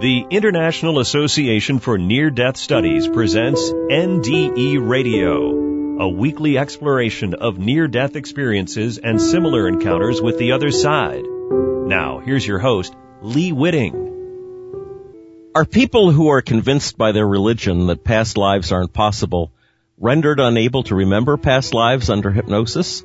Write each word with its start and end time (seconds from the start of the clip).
The 0.00 0.24
International 0.30 1.00
Association 1.00 1.80
for 1.80 1.98
Near 1.98 2.30
Death 2.30 2.56
Studies 2.56 3.08
presents 3.08 3.72
NDE 3.72 4.88
Radio, 4.88 6.00
a 6.00 6.08
weekly 6.08 6.56
exploration 6.56 7.34
of 7.34 7.58
near 7.58 7.88
death 7.88 8.14
experiences 8.14 8.98
and 8.98 9.20
similar 9.20 9.66
encounters 9.66 10.22
with 10.22 10.38
the 10.38 10.52
other 10.52 10.70
side. 10.70 11.24
Now, 11.24 12.20
here's 12.20 12.46
your 12.46 12.60
host, 12.60 12.94
Lee 13.22 13.50
Witting. 13.50 15.50
Are 15.56 15.64
people 15.64 16.12
who 16.12 16.28
are 16.28 16.42
convinced 16.42 16.96
by 16.96 17.10
their 17.10 17.26
religion 17.26 17.88
that 17.88 18.04
past 18.04 18.36
lives 18.36 18.70
aren't 18.70 18.92
possible 18.92 19.50
rendered 19.98 20.38
unable 20.38 20.84
to 20.84 20.94
remember 20.94 21.36
past 21.36 21.74
lives 21.74 22.08
under 22.08 22.30
hypnosis? 22.30 23.02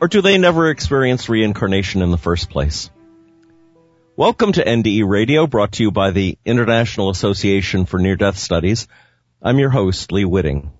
Or 0.00 0.08
do 0.08 0.20
they 0.20 0.36
never 0.36 0.68
experience 0.68 1.28
reincarnation 1.28 2.02
in 2.02 2.10
the 2.10 2.18
first 2.18 2.50
place? 2.50 2.90
Welcome 4.20 4.52
to 4.52 4.62
NDE 4.62 5.08
Radio, 5.08 5.46
brought 5.46 5.72
to 5.72 5.82
you 5.82 5.90
by 5.90 6.10
the 6.10 6.36
International 6.44 7.08
Association 7.08 7.86
for 7.86 7.98
Near 7.98 8.16
Death 8.16 8.36
Studies. 8.36 8.86
I'm 9.40 9.58
your 9.58 9.70
host, 9.70 10.12
Lee 10.12 10.26
Witting. 10.26 10.70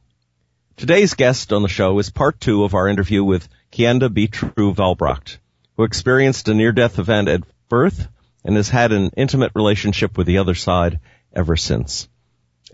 Today's 0.77 1.15
guest 1.15 1.51
on 1.51 1.63
the 1.63 1.69
show 1.71 1.99
is 2.01 2.11
part 2.11 2.39
two 2.39 2.65
of 2.65 2.75
our 2.75 2.87
interview 2.87 3.25
with 3.25 3.49
Kienda 3.73 4.13
Betrue 4.13 4.75
Valbracht, 4.75 5.39
who 5.79 5.85
experienced 5.85 6.49
a 6.49 6.55
near-death 6.55 6.99
event 6.99 7.29
at 7.29 7.41
birth 7.71 8.09
and 8.45 8.57
has 8.57 8.69
had 8.69 8.93
an 8.93 9.09
intimate 9.17 9.53
relationship 9.55 10.19
with 10.19 10.27
the 10.27 10.37
other 10.37 10.55
side 10.55 11.01
ever 11.33 11.57
since. 11.57 12.11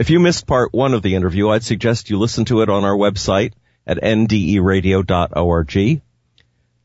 If 0.01 0.11
you 0.11 0.19
missed 0.19 0.49
part 0.49 0.75
one 0.75 0.95
of 0.95 1.03
the 1.03 1.15
interview, 1.15 1.49
I'd 1.49 1.63
suggest 1.63 2.11
you 2.11 2.19
listen 2.19 2.45
to 2.47 2.63
it 2.63 2.69
on 2.69 2.83
our 2.83 2.97
website 2.97 3.53
at 3.87 3.99
nderadio.org. 3.99 6.03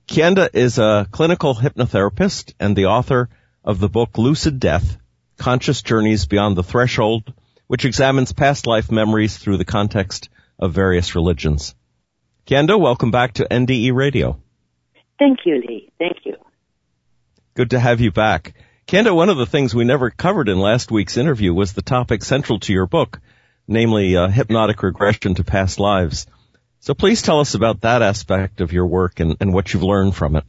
Kienda 0.07 0.49
is 0.53 0.77
a 0.77 1.07
clinical 1.09 1.55
hypnotherapist 1.55 2.53
and 2.59 2.75
the 2.75 2.85
author 2.85 3.27
of 3.63 3.79
the 3.79 3.89
book 3.89 4.17
Lucid 4.17 4.59
Death, 4.59 4.97
Conscious 5.37 5.81
Journeys 5.81 6.25
Beyond 6.25 6.57
the 6.57 6.63
Threshold, 6.63 7.33
which 7.67 7.85
examines 7.85 8.33
past 8.33 8.65
life 8.65 8.91
memories 8.91 9.37
through 9.37 9.57
the 9.57 9.65
context 9.65 10.29
of 10.59 10.73
various 10.73 11.15
religions. 11.15 11.75
Kienda, 12.45 12.79
welcome 12.79 13.11
back 13.11 13.33
to 13.33 13.47
NDE 13.49 13.93
Radio. 13.93 14.39
Thank 15.19 15.39
you, 15.45 15.61
Lee. 15.67 15.91
Thank 15.99 16.17
you. 16.25 16.35
Good 17.53 17.71
to 17.71 17.79
have 17.79 18.01
you 18.01 18.11
back. 18.11 18.53
Kienda, 18.87 19.15
one 19.15 19.29
of 19.29 19.37
the 19.37 19.45
things 19.45 19.75
we 19.75 19.83
never 19.83 20.09
covered 20.09 20.49
in 20.49 20.59
last 20.59 20.91
week's 20.91 21.17
interview 21.17 21.53
was 21.53 21.73
the 21.73 21.81
topic 21.81 22.23
central 22.23 22.59
to 22.61 22.73
your 22.73 22.87
book, 22.87 23.21
namely 23.67 24.17
uh, 24.17 24.27
hypnotic 24.27 24.81
regression 24.81 25.35
to 25.35 25.43
past 25.43 25.79
lives. 25.79 26.25
So 26.79 26.95
please 26.95 27.21
tell 27.21 27.39
us 27.39 27.53
about 27.53 27.81
that 27.81 28.01
aspect 28.01 28.59
of 28.59 28.73
your 28.73 28.87
work 28.87 29.19
and, 29.19 29.37
and 29.39 29.53
what 29.53 29.71
you've 29.71 29.83
learned 29.83 30.15
from 30.15 30.35
it. 30.35 30.45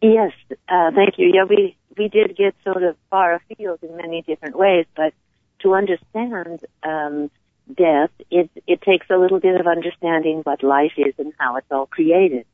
Yes, 0.00 0.32
uh, 0.68 0.90
thank 0.94 1.18
you. 1.18 1.32
Yeah, 1.34 1.44
we 1.48 1.76
we 1.96 2.08
did 2.08 2.36
get 2.36 2.54
sort 2.62 2.82
of 2.84 2.96
far 3.10 3.34
afield 3.34 3.80
in 3.82 3.96
many 3.96 4.22
different 4.22 4.56
ways, 4.56 4.86
but 4.96 5.12
to 5.60 5.74
understand 5.74 6.64
um, 6.84 7.30
death, 7.72 8.10
it 8.30 8.50
it 8.66 8.80
takes 8.82 9.06
a 9.10 9.16
little 9.16 9.40
bit 9.40 9.60
of 9.60 9.66
understanding 9.66 10.40
what 10.44 10.62
life 10.62 10.92
is 10.96 11.14
and 11.18 11.32
how 11.38 11.56
it's 11.56 11.66
all 11.70 11.86
created. 11.86 12.46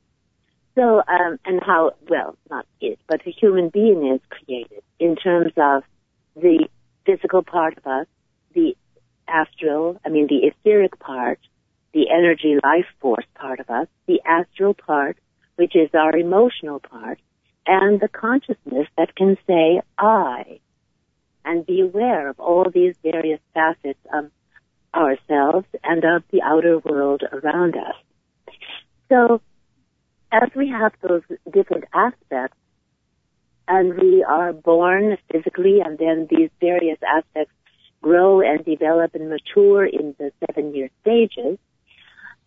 So, 0.75 1.03
um, 1.07 1.39
and 1.45 1.63
how 1.63 1.93
well, 2.09 2.37
not 2.51 2.67
it, 2.81 2.99
but 3.07 3.21
a 3.27 3.31
human 3.31 3.69
being 3.69 4.07
is 4.15 4.21
created 4.31 4.83
in 4.99 5.15
terms 5.15 5.53
of 5.57 5.85
the 6.35 6.67
physical 7.05 7.43
part 7.43 7.77
of 7.77 7.87
us, 7.87 8.07
the 8.55 8.75
astral, 9.29 10.01
I 10.05 10.09
mean 10.09 10.27
the 10.29 10.47
etheric 10.49 10.99
part, 10.99 11.39
the 11.93 12.09
energy 12.11 12.57
life 12.65 12.87
force 13.01 13.27
part 13.35 13.61
of 13.61 13.69
us, 13.69 13.87
the 14.07 14.21
astral 14.25 14.75
part, 14.75 15.19
which 15.57 15.77
is 15.77 15.91
our 15.95 16.17
emotional 16.17 16.81
part, 16.81 17.19
and 17.67 18.01
the 18.01 18.09
consciousness 18.09 18.89
that 18.97 19.15
can 19.17 19.37
say 19.47 19.81
I 19.99 20.61
and 21.45 21.67
be 21.67 21.81
aware 21.81 22.29
of 22.29 22.41
all 22.41 22.67
these 22.73 22.95
various 23.03 23.41
facets 23.53 23.99
of 24.13 24.31
ourselves 24.95 25.67
and 25.83 26.05
of 26.05 26.23
the 26.31 26.43
outer 26.43 26.79
world 26.79 27.23
around 27.33 27.77
us. 27.77 27.97
So 29.09 29.41
as 30.33 30.49
we 30.55 30.69
have 30.69 30.93
those 31.03 31.23
different 31.53 31.85
aspects 31.93 32.57
and 33.67 33.95
we 33.95 34.23
are 34.23 34.53
born 34.53 35.17
physically 35.31 35.81
and 35.85 35.99
then 35.99 36.27
these 36.31 36.51
various 36.61 36.99
aspects 37.07 37.55
grow 38.03 38.41
and 38.41 38.65
develop 38.65 39.15
and 39.15 39.31
mature 39.31 39.85
in 39.87 40.15
the 40.19 40.31
seven 40.47 40.75
year 40.75 40.91
stages, 41.01 41.59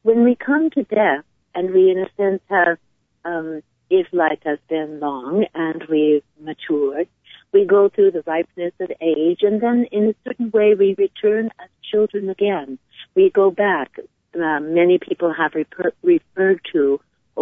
when 0.03 0.23
we 0.23 0.35
come 0.35 0.69
to 0.72 0.84
death 0.84 1.25
and 1.55 1.73
we 1.73 1.89
in 1.89 1.97
a 1.97 2.09
sense 2.16 2.41
have 2.49 2.78
um, 3.25 3.61
if 3.89 4.07
life 4.11 4.39
has 4.43 4.59
been 4.69 4.99
long 4.99 5.45
and 5.53 5.83
we've 5.89 6.23
matured, 6.39 7.07
we 7.53 7.65
go 7.65 7.89
through 7.89 8.11
the 8.11 8.23
ripeness 8.25 8.73
of 8.79 8.91
age 9.01 9.39
and 9.41 9.61
then 9.61 9.85
in 9.91 10.09
a 10.09 10.15
certain 10.25 10.51
way 10.51 10.75
we 10.75 10.95
return 10.97 11.49
as 11.59 11.69
children 11.89 12.29
again. 12.29 12.77
We 13.15 13.29
go 13.29 13.51
back. 13.51 13.97
Uh, 14.35 14.59
many 14.59 14.99
people 14.99 15.33
have 15.33 15.53
refer- 15.55 15.93
referred 16.03 16.61
to 16.73 16.99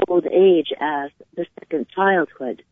old 0.08 0.26
age 0.26 0.72
as 0.80 1.12
the 1.36 1.46
second 1.60 1.88
childhood. 1.90 2.64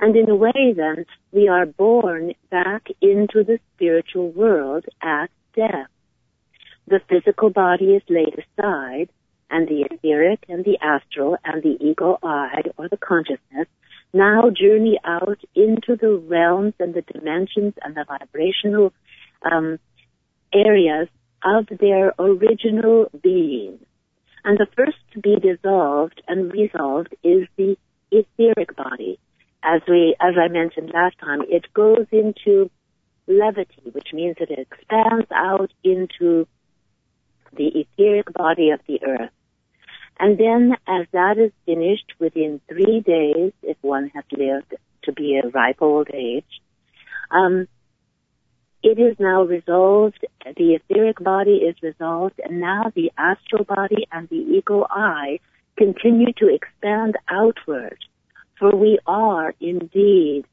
And 0.00 0.16
in 0.16 0.28
a 0.28 0.34
way 0.34 0.74
then, 0.76 1.06
we 1.32 1.48
are 1.48 1.66
born 1.66 2.32
back 2.50 2.88
into 3.00 3.44
the 3.44 3.58
spiritual 3.74 4.30
world 4.30 4.86
at 5.02 5.30
death. 5.54 5.88
The 6.86 7.00
physical 7.08 7.50
body 7.50 7.94
is 7.94 8.02
laid 8.08 8.34
aside 8.58 9.08
and 9.54 9.68
the 9.68 9.86
etheric 9.88 10.40
and 10.48 10.64
the 10.64 10.76
astral 10.82 11.36
and 11.44 11.62
the 11.62 11.76
ego 11.80 12.18
I 12.24 12.62
or 12.76 12.88
the 12.88 12.96
consciousness 12.96 13.68
now 14.12 14.50
journey 14.50 14.98
out 15.04 15.38
into 15.54 15.94
the 15.94 16.16
realms 16.16 16.74
and 16.80 16.92
the 16.92 17.02
dimensions 17.02 17.74
and 17.80 17.94
the 17.94 18.04
vibrational 18.04 18.92
um, 19.48 19.78
areas 20.52 21.06
of 21.44 21.66
their 21.78 22.14
original 22.18 23.06
being. 23.22 23.78
And 24.44 24.58
the 24.58 24.66
first 24.76 24.98
to 25.12 25.20
be 25.20 25.36
dissolved 25.36 26.20
and 26.26 26.52
resolved 26.52 27.14
is 27.22 27.46
the 27.56 27.76
etheric 28.10 28.74
body. 28.74 29.20
As 29.62 29.82
we, 29.88 30.16
as 30.20 30.34
I 30.36 30.48
mentioned 30.48 30.90
last 30.92 31.16
time, 31.20 31.42
it 31.48 31.72
goes 31.72 32.06
into 32.10 32.70
levity, 33.28 33.90
which 33.92 34.08
means 34.12 34.36
that 34.40 34.50
it 34.50 34.58
expands 34.58 35.28
out 35.32 35.72
into 35.84 36.48
the 37.56 37.68
etheric 37.68 38.32
body 38.32 38.70
of 38.70 38.80
the 38.88 39.00
earth. 39.04 39.30
And 40.18 40.38
then 40.38 40.76
as 40.86 41.06
that 41.12 41.38
is 41.38 41.52
finished 41.66 42.12
within 42.18 42.60
three 42.68 43.00
days, 43.00 43.52
if 43.62 43.76
one 43.80 44.10
has 44.14 44.24
lived 44.30 44.74
to 45.04 45.12
be 45.12 45.38
a 45.38 45.48
ripe 45.48 45.80
old 45.80 46.08
age, 46.12 46.44
um, 47.30 47.66
it 48.82 48.98
is 48.98 49.16
now 49.18 49.42
resolved, 49.42 50.26
the 50.44 50.74
etheric 50.74 51.18
body 51.18 51.56
is 51.56 51.74
resolved, 51.82 52.38
and 52.44 52.60
now 52.60 52.92
the 52.94 53.10
astral 53.16 53.64
body 53.64 54.06
and 54.12 54.28
the 54.28 54.36
ego 54.36 54.86
I 54.90 55.40
continue 55.76 56.32
to 56.34 56.54
expand 56.54 57.16
outward. 57.28 57.98
For 58.58 58.76
we 58.76 58.98
are 59.06 59.54
indeed 59.60 60.44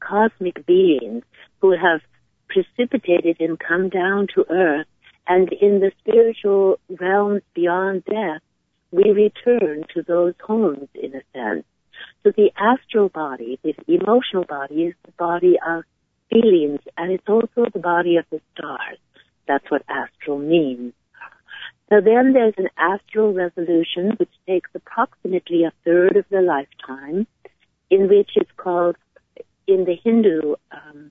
cosmic 0.00 0.66
beings 0.66 1.24
who 1.60 1.70
have 1.72 2.02
precipitated 2.48 3.38
and 3.40 3.58
come 3.58 3.88
down 3.88 4.28
to 4.34 4.44
earth 4.50 4.86
and 5.26 5.52
in 5.52 5.80
the 5.80 5.92
spiritual 6.00 6.78
realms 7.00 7.42
beyond 7.54 8.04
death, 8.04 8.42
we 8.92 9.10
return 9.10 9.84
to 9.94 10.02
those 10.02 10.34
homes 10.46 10.88
in 10.94 11.14
a 11.14 11.22
sense. 11.32 11.64
So 12.22 12.30
the 12.36 12.52
astral 12.56 13.08
body, 13.08 13.58
this 13.64 13.76
emotional 13.88 14.44
body 14.44 14.84
is 14.84 14.94
the 15.04 15.12
body 15.12 15.58
of 15.66 15.84
feelings 16.30 16.80
and 16.96 17.10
it's 17.10 17.28
also 17.28 17.66
the 17.72 17.80
body 17.80 18.16
of 18.16 18.26
the 18.30 18.40
stars. 18.54 18.98
That's 19.48 19.68
what 19.70 19.82
astral 19.88 20.38
means. 20.38 20.92
So 21.88 22.00
then 22.00 22.32
there's 22.32 22.54
an 22.56 22.68
astral 22.76 23.32
resolution 23.32 24.12
which 24.18 24.30
takes 24.46 24.70
approximately 24.74 25.64
a 25.64 25.72
third 25.84 26.16
of 26.16 26.24
the 26.30 26.40
lifetime 26.40 27.26
in 27.90 28.08
which 28.08 28.30
it's 28.36 28.50
called, 28.56 28.96
in 29.66 29.84
the 29.84 29.96
Hindu 30.02 30.54
um, 30.70 31.10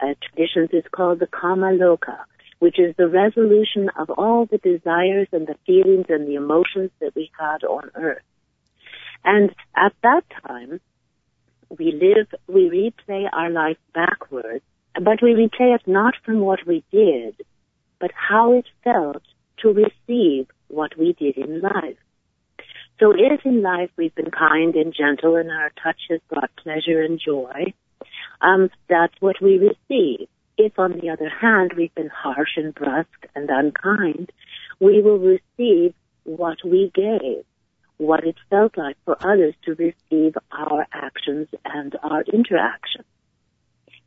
uh, 0.00 0.14
traditions, 0.22 0.70
it's 0.72 0.88
called 0.88 1.18
the 1.18 1.26
Kama 1.26 1.72
Loka 1.72 2.18
which 2.58 2.78
is 2.78 2.94
the 2.96 3.08
resolution 3.08 3.90
of 3.98 4.10
all 4.10 4.46
the 4.46 4.58
desires 4.58 5.28
and 5.32 5.46
the 5.46 5.56
feelings 5.66 6.06
and 6.08 6.26
the 6.26 6.34
emotions 6.34 6.90
that 7.00 7.14
we 7.14 7.30
had 7.38 7.64
on 7.64 7.90
earth. 7.94 8.22
And 9.24 9.54
at 9.76 9.92
that 10.02 10.22
time, 10.46 10.80
we 11.76 11.92
live, 11.92 12.28
we 12.46 12.70
replay 12.70 13.28
our 13.32 13.50
life 13.50 13.78
backwards, 13.92 14.64
but 14.94 15.22
we 15.22 15.34
replay 15.34 15.74
it 15.74 15.82
not 15.86 16.14
from 16.24 16.40
what 16.40 16.60
we 16.66 16.84
did, 16.90 17.36
but 17.98 18.10
how 18.14 18.52
it 18.52 18.66
felt 18.84 19.22
to 19.58 19.68
receive 19.68 20.46
what 20.68 20.96
we 20.98 21.12
did 21.12 21.36
in 21.36 21.60
life. 21.60 21.98
So 22.98 23.12
if 23.12 23.44
in 23.44 23.62
life 23.62 23.90
we've 23.96 24.14
been 24.14 24.30
kind 24.30 24.74
and 24.74 24.94
gentle 24.94 25.36
and 25.36 25.50
our 25.50 25.70
touch 25.82 26.00
has 26.08 26.20
brought 26.30 26.50
pleasure 26.56 27.02
and 27.02 27.20
joy, 27.20 27.74
um, 28.40 28.70
that's 28.88 29.14
what 29.20 29.36
we 29.42 29.58
receive. 29.58 30.28
If, 30.58 30.78
on 30.78 30.92
the 30.92 31.10
other 31.10 31.28
hand, 31.28 31.74
we've 31.76 31.94
been 31.94 32.08
harsh 32.08 32.56
and 32.56 32.74
brusque 32.74 33.26
and 33.34 33.50
unkind, 33.50 34.32
we 34.80 35.02
will 35.02 35.18
receive 35.18 35.94
what 36.24 36.58
we 36.64 36.90
gave, 36.94 37.44
what 37.98 38.24
it 38.24 38.36
felt 38.50 38.76
like 38.76 38.96
for 39.04 39.16
others 39.20 39.54
to 39.64 39.74
receive 39.74 40.34
our 40.50 40.86
actions 40.92 41.48
and 41.64 41.94
our 42.02 42.22
interactions. 42.22 43.04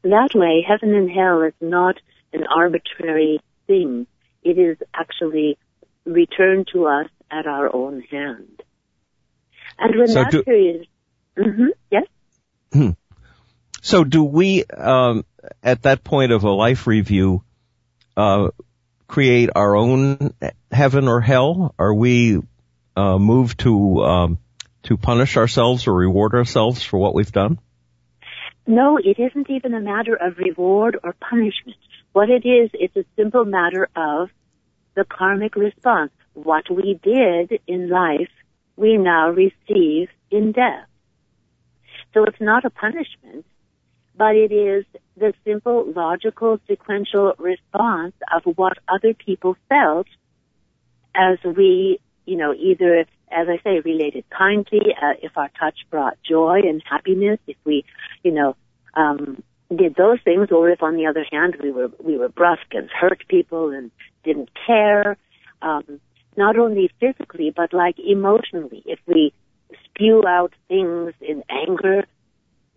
That 0.02 0.30
way, 0.34 0.66
heaven 0.68 0.96
and 0.96 1.10
hell 1.10 1.42
is 1.44 1.54
not 1.62 1.98
an 2.34 2.46
arbitrary 2.48 3.42
thing. 3.68 4.08
It 4.44 4.58
is 4.58 4.78
actually 4.94 5.58
returned 6.06 6.70
to 6.74 6.86
us 6.88 7.08
at 7.30 7.46
our 7.46 7.74
own 7.74 8.02
hand. 8.02 8.64
And 9.78 9.98
when 9.98 10.08
so 10.08 10.14
that 10.16 10.32
do, 10.32 10.44
period, 10.44 10.88
mm-hmm, 11.38 11.68
yes. 11.92 12.06
So 13.82 14.04
do 14.04 14.24
we, 14.24 14.66
um, 14.66 15.26
at 15.64 15.84
that 15.84 16.04
point 16.04 16.32
of 16.32 16.44
a 16.44 16.50
life 16.52 16.88
review, 16.88 17.44
uh, 18.18 18.50
create 19.08 19.50
our 19.56 19.76
own 19.76 20.34
heaven 20.72 21.08
or 21.08 21.22
hell? 21.22 21.74
Are 21.80 21.94
we 21.94 22.40
uh, 22.96 23.18
moved 23.18 23.60
to 23.62 24.04
um, 24.04 24.38
to 24.84 24.98
punish 24.98 25.38
ourselves 25.38 25.88
or 25.88 25.94
reward 25.94 26.34
ourselves 26.34 26.84
for 26.84 26.98
what 26.98 27.14
we've 27.14 27.32
done? 27.32 27.60
No, 28.68 28.98
it 28.98 29.18
isn't 29.18 29.50
even 29.50 29.74
a 29.74 29.82
matter 29.82 30.16
of 30.16 30.38
reward 30.38 30.98
or 31.04 31.14
punishment. 31.14 31.78
What 32.12 32.30
it 32.30 32.46
is, 32.46 32.70
it's 32.74 32.96
a 32.96 33.06
simple 33.16 33.46
matter 33.46 33.88
of 33.96 34.30
the 34.96 35.06
karmic 35.06 35.56
response. 35.56 36.12
What 36.34 36.70
we 36.70 37.00
did 37.02 37.60
in 37.68 37.90
life, 37.90 38.30
we 38.76 38.98
now 38.98 39.30
receive 39.30 40.10
in 40.30 40.52
death. 40.52 40.88
So 42.14 42.26
it's 42.26 42.42
not 42.42 42.66
a 42.66 42.70
punishment, 42.70 43.46
but 44.20 44.36
it 44.36 44.52
is 44.52 44.84
the 45.16 45.34
simple, 45.46 45.90
logical, 45.96 46.60
sequential 46.68 47.34
response 47.40 48.14
of 48.36 48.44
what 48.58 48.78
other 48.90 49.14
people 49.14 49.56
felt 49.70 50.08
as 51.16 51.38
we, 51.46 52.00
you 52.26 52.36
know, 52.36 52.54
either, 52.54 53.06
as 53.32 53.48
I 53.48 53.60
say, 53.64 53.80
related 53.80 54.26
kindly, 54.30 54.94
uh, 55.02 55.14
if 55.22 55.38
our 55.38 55.50
touch 55.58 55.80
brought 55.90 56.18
joy 56.22 56.60
and 56.66 56.84
happiness, 56.86 57.40
if 57.48 57.56
we, 57.64 57.86
you 58.22 58.32
know, 58.32 58.58
um, 58.94 59.42
did 59.74 59.96
those 59.96 60.20
things, 60.26 60.50
or 60.52 60.70
if 60.70 60.84
on 60.84 60.98
the 60.98 61.06
other 61.08 61.26
hand 61.32 61.56
we 61.64 61.72
were 61.72 61.90
we 62.04 62.18
were 62.18 62.28
brusque 62.28 62.74
and 62.74 62.90
hurt 62.90 63.24
people 63.30 63.70
and 63.70 63.90
didn't 64.26 64.50
care, 64.68 65.16
um, 65.62 66.02
not 66.36 66.58
only 66.58 66.92
physically 67.00 67.54
but 67.56 67.72
like 67.72 67.98
emotionally. 68.00 68.84
If 68.86 69.00
we 69.06 69.32
spew 69.86 70.24
out 70.28 70.54
things 70.68 71.14
in 71.22 71.44
anger, 71.50 72.06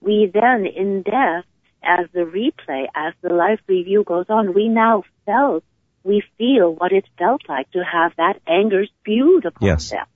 we 0.03 0.31
then 0.33 0.67
in 0.67 1.03
death, 1.03 1.45
as 1.83 2.07
the 2.13 2.21
replay, 2.21 2.87
as 2.95 3.15
the 3.23 3.33
life 3.33 3.61
review 3.67 4.05
goes 4.05 4.27
on, 4.29 4.55
we 4.55 4.69
now 4.69 5.05
felt, 5.27 5.65
we 6.05 6.23
feel 6.39 6.75
what 6.75 6.93
it 6.93 7.05
felt 7.19 7.43
like 7.49 7.71
to 7.73 7.83
have 7.85 8.13
that 8.17 8.41
anger 8.47 8.85
spewed 9.01 9.45
upon 9.45 9.69
yes. 9.69 9.91
them. 9.91 10.07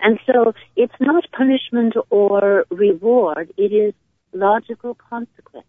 And 0.00 0.18
so 0.26 0.52
it's 0.76 0.94
not 1.00 1.24
punishment 1.32 1.94
or 2.10 2.64
reward, 2.70 3.52
it 3.56 3.72
is 3.72 3.94
logical 4.32 4.94
consequence 4.94 5.66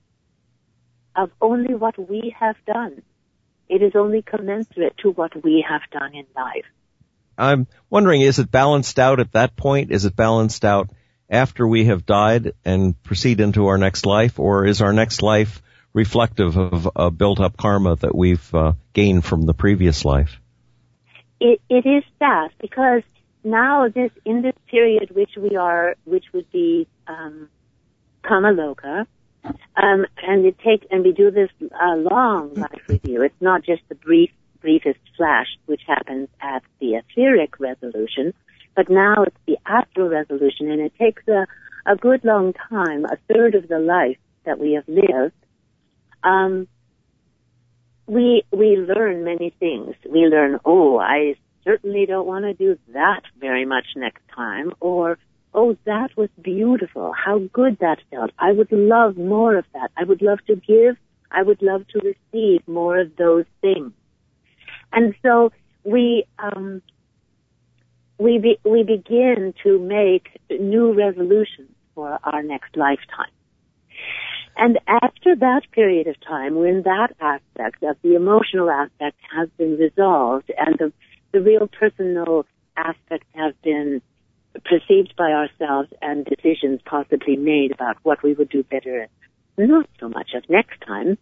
of 1.16 1.31
only 1.42 1.74
what 1.74 1.98
we 2.10 2.36
have 2.40 2.56
done. 2.66 3.02
It 3.68 3.81
is 3.81 3.94
only 3.96 4.22
commensurate 4.22 4.98
to 5.00 5.12
what 5.12 5.44
we 5.44 5.66
have 5.68 5.81
done 5.92 6.16
in 6.16 6.26
life. 6.36 6.66
I'm 7.38 7.68
wondering, 7.90 8.22
is 8.22 8.40
it 8.40 8.52
balanced 8.52 9.00
out 9.00 9.20
at 9.20 9.31
that 9.31 9.56
point? 9.56 9.92
Is 9.92 10.06
it 10.06 10.16
balanced 10.16 10.66
out 10.66 10.90
after 11.30 11.68
we 11.68 11.86
have 11.86 12.06
died 12.06 12.54
and 12.66 13.02
proceed 13.04 13.40
into 13.40 13.68
our 13.68 13.78
next 13.78 14.06
life, 14.06 14.40
or 14.40 14.66
is 14.66 14.81
our 14.81 14.94
next 14.94 15.22
life 15.22 15.62
reflective 15.94 16.58
of 16.58 16.90
a 16.96 17.12
built 17.12 17.40
up 17.40 17.58
karma 17.58 17.96
that 17.98 18.16
we've 18.16 18.54
uh, 18.54 18.74
gained 18.94 19.26
from 19.26 19.46
the 19.46 19.54
previous 19.54 20.06
life? 20.06 20.40
It, 21.40 21.62
it 21.70 21.86
is 21.86 22.04
that 22.20 22.50
because 22.60 23.04
now 23.44 23.88
this 23.88 24.12
in 24.26 24.42
this 24.42 24.56
period 24.70 25.12
which 25.16 25.31
we 25.38 25.56
are, 25.56 25.96
which 26.06 26.26
would 26.34 26.52
be 26.52 26.88
um, 27.08 27.50
Kamaloka, 28.24 29.06
um, 29.44 30.06
and 30.22 30.46
it 30.46 30.58
take 30.60 30.86
and 30.92 31.04
we 31.04 31.14
do 31.14 31.31
this 31.31 31.50
uh, 31.62 31.96
long 31.96 32.54
life 32.56 32.81
review. 32.88 33.22
It's 33.22 33.42
not 33.42 33.64
just 33.64 33.81
the 33.88 33.96
brief, 33.96 34.31
briefest 34.62 35.00
flash 35.16 35.48
which 35.66 35.81
happens 35.88 36.28
at 36.42 36.64
the 36.80 36.96
etheric 36.96 37.60
resolution, 37.60 38.34
but 38.80 38.90
now 38.90 39.24
it's 39.24 39.36
the 39.46 39.58
after 39.66 40.08
resolution, 40.08 40.72
and 40.72 40.80
it 40.80 40.94
takes 40.98 41.28
a, 41.28 41.46
a 41.86 41.98
good 41.98 42.24
long 42.24 42.54
time, 42.70 43.04
a 43.04 43.18
third 43.28 43.54
of 43.54 43.68
the 43.68 43.78
life 43.78 44.16
that 44.46 44.58
we 44.58 44.72
have 44.72 44.88
lived. 44.88 45.34
Um, 46.24 46.66
we 48.08 48.44
we 48.52 48.78
learn 48.78 49.26
many 49.26 49.54
things. 49.60 49.96
We 50.10 50.22
learn, 50.28 50.62
oh, 50.64 50.98
I 50.98 51.36
certainly 51.66 52.06
don't 52.06 52.26
want 52.26 52.46
to 52.46 52.54
do 52.54 52.80
that 52.94 53.24
very 53.38 53.66
much 53.66 53.88
next 53.98 54.22
time, 54.34 54.72
or 54.80 55.18
oh, 55.54 55.76
that 55.84 56.16
was 56.16 56.30
beautiful. 56.42 57.12
How 57.12 57.40
good 57.52 57.80
that 57.80 57.98
felt. 58.10 58.31
I 58.40 58.54
would 58.54 58.72
love 58.72 59.18
more 59.18 59.58
of 59.58 59.66
that. 59.74 59.92
I 59.98 60.06
would 60.06 60.22
love 60.22 60.40
to 60.48 60.56
give. 60.56 60.96
I 61.31 61.44
would 61.44 61.62
love 61.62 61.86
to 61.90 62.00
receive 62.00 62.66
more 62.66 62.98
of 62.98 63.14
those 63.18 63.46
things. 63.60 63.92
And 64.94 65.16
so 65.22 65.52
we 65.84 66.24
um, 66.40 66.81
we 68.19 68.38
be, 68.38 68.60
we 68.63 68.83
begin 68.83 69.54
to 69.63 69.80
make 69.80 70.39
new 70.51 70.94
resolutions 70.94 71.71
for 71.95 72.19
our 72.24 72.44
next 72.44 72.75
lifetime. 72.77 73.31
And 74.57 74.77
after 74.88 75.36
that 75.38 75.62
period 75.71 76.07
of 76.07 76.19
time, 76.19 76.56
when 76.56 76.83
that 76.83 77.16
aspect 77.21 77.81
of 77.81 77.95
the 78.04 78.16
emotional 78.16 78.69
aspect 78.69 79.18
has 79.36 79.50
been 79.57 79.77
resolved 79.77 80.51
and 80.57 80.77
the, 80.77 80.92
the 81.31 81.39
real 81.39 81.68
personal 81.68 82.45
aspects 82.75 83.27
have 83.33 83.60
been 83.62 84.01
perceived 84.66 85.16
by 85.18 85.31
ourselves 85.31 85.89
and 86.01 86.25
decisions 86.25 86.81
possibly 86.86 87.38
made 87.38 87.71
about 87.71 87.98
what 88.04 88.21
we 88.21 88.33
would 88.33 88.50
do 88.50 88.63
better 88.63 89.07
not 89.68 89.88
so 90.00 90.10
much 90.10 90.31
of 90.36 90.50
next 90.50 90.80
time, 90.86 91.18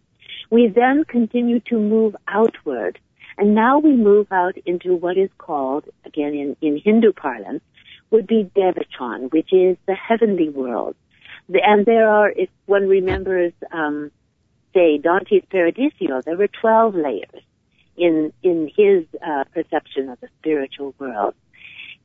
we 0.49 0.67
then 0.67 1.03
continue 1.05 1.59
to 1.61 1.79
move 1.79 2.15
outward 2.27 2.99
and 3.37 3.53
now 3.53 3.79
we 3.79 3.95
move 3.95 4.27
out 4.31 4.57
into 4.65 4.95
what 4.95 5.17
is 5.17 5.29
called, 5.37 5.85
again 6.05 6.33
in, 6.33 6.57
in 6.61 6.81
Hindu 6.83 7.13
parlance, 7.13 7.61
would 8.09 8.25
be 8.25 8.49
Devachan, 8.55 9.31
which 9.31 9.51
is 9.51 9.77
the 9.85 9.95
heavenly 9.95 10.49
world. 10.49 10.95
And 11.49 11.85
there 11.85 12.09
are, 12.09 12.29
if 12.29 12.49
one 12.65 12.87
remembers, 12.87 13.53
um, 13.71 14.11
say 14.73 14.97
Dante's 14.97 15.43
Paradiso, 15.49 16.21
there 16.25 16.37
were 16.37 16.47
12 16.47 16.95
layers 16.95 17.43
in, 17.95 18.33
in 18.43 18.71
his, 18.75 19.05
uh, 19.25 19.43
perception 19.53 20.09
of 20.09 20.19
the 20.19 20.29
spiritual 20.39 20.93
world. 20.99 21.35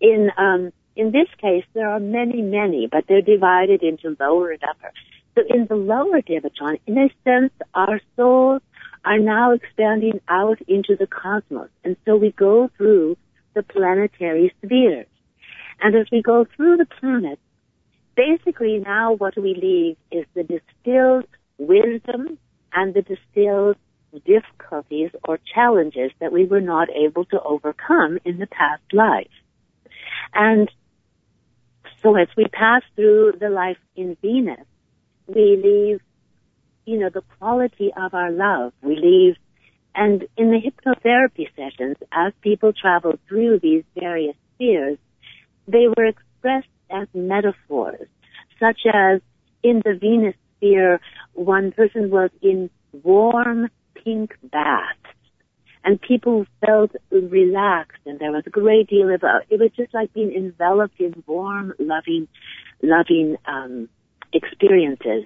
In, 0.01 0.31
um, 0.37 0.73
in 0.97 1.13
this 1.13 1.29
case, 1.41 1.65
there 1.75 1.89
are 1.89 2.01
many, 2.01 2.43
many, 2.43 2.89
but 2.91 3.05
they're 3.09 3.23
divided 3.23 3.83
into 3.83 4.17
lower 4.21 4.51
and 4.51 4.63
upper. 4.65 4.93
So 5.35 5.43
in 5.49 5.67
the 5.67 5.77
lower 5.77 6.21
Devachan, 6.21 6.79
in 6.87 6.99
a 6.99 7.09
sense, 7.25 7.53
our 7.75 8.01
souls 8.17 8.61
are 9.05 9.19
now 9.19 9.53
expanding 9.53 10.21
out 10.29 10.61
into 10.69 10.97
the 10.97 11.07
cosmos. 11.07 11.71
And 11.85 11.97
so 12.05 12.17
we 12.17 12.31
go 12.33 12.71
through 12.77 13.17
the 13.55 13.63
planetary 13.63 14.55
spheres. 14.65 15.07
And 15.81 15.97
as 15.97 16.07
we 16.13 16.23
go 16.23 16.47
through 16.57 16.77
the 16.77 16.87
planets, 16.87 17.41
basically 18.17 18.79
now 18.79 19.13
what 19.13 19.37
we 19.37 19.55
leave 19.55 19.97
is 20.11 20.27
the 20.35 20.45
distilled 20.45 21.27
wisdom 21.59 22.39
and 22.73 22.95
the 22.95 23.03
distilled 23.03 23.77
difficulties 24.21 25.11
or 25.25 25.39
challenges 25.55 26.13
that 26.21 26.33
we 26.33 26.45
were 26.45 26.61
not 26.61 26.89
able 26.91 27.25
to 27.27 27.43
overcome 27.43 28.19
in 28.25 28.39
the 28.39 28.47
past 28.47 28.83
life. 28.93 29.31
And 30.35 30.71
so 32.03 32.17
as 32.17 32.29
we 32.37 32.45
pass 32.45 32.83
through 32.95 33.35
the 33.41 33.49
life 33.49 33.79
in 33.97 34.17
Venus, 34.21 34.67
we 35.27 35.57
leave 35.57 36.01
you 36.85 36.99
know, 36.99 37.11
the 37.11 37.23
quality 37.39 37.93
of 37.97 38.15
our 38.15 38.31
love. 38.31 38.73
We 38.83 38.97
leave, 38.97 39.37
and 39.95 40.25
in 40.37 40.51
the 40.51 40.61
hypnotherapy 40.61 41.49
sessions, 41.57 41.97
as 42.13 42.33
people 42.41 42.73
travel 42.73 43.19
through 43.29 43.61
these 43.61 43.85
various 43.99 44.37
spheres, 44.55 44.99
they 45.67 45.87
were 45.97 46.07
expressed 46.07 46.69
as 46.91 47.09
metaphors, 47.15 48.09
such 48.59 48.81
as 48.93 49.21
in 49.63 49.83
the 49.85 49.95
Venus 49.99 50.35
sphere, 50.57 51.01
one 51.35 51.73
person 51.73 52.11
was 52.11 52.31
in 52.41 52.71
warm 53.03 53.69
pink 53.95 54.37
baths 54.43 54.99
and 55.85 56.01
people 56.01 56.47
felt 56.65 56.93
relaxed 57.11 58.01
and 58.07 58.19
there 58.19 58.31
was 58.31 58.45
a 58.47 58.51
great 58.51 58.89
deal 58.89 59.13
of, 59.13 59.23
it 59.51 59.59
was 59.59 59.71
just 59.77 59.93
like 59.95 60.13
being 60.13 60.33
enveloped 60.33 61.01
in 61.01 61.23
warm, 61.27 61.73
loving, 61.79 62.29
loving, 62.83 63.37
um, 63.47 63.89
experiences 64.33 65.25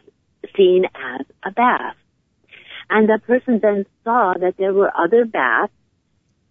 seen 0.56 0.84
as 0.94 1.26
a 1.44 1.50
bath. 1.50 1.96
And 2.88 3.08
the 3.08 3.18
person 3.26 3.60
then 3.60 3.86
saw 4.04 4.34
that 4.38 4.56
there 4.58 4.72
were 4.72 4.92
other 4.96 5.24
baths 5.24 5.72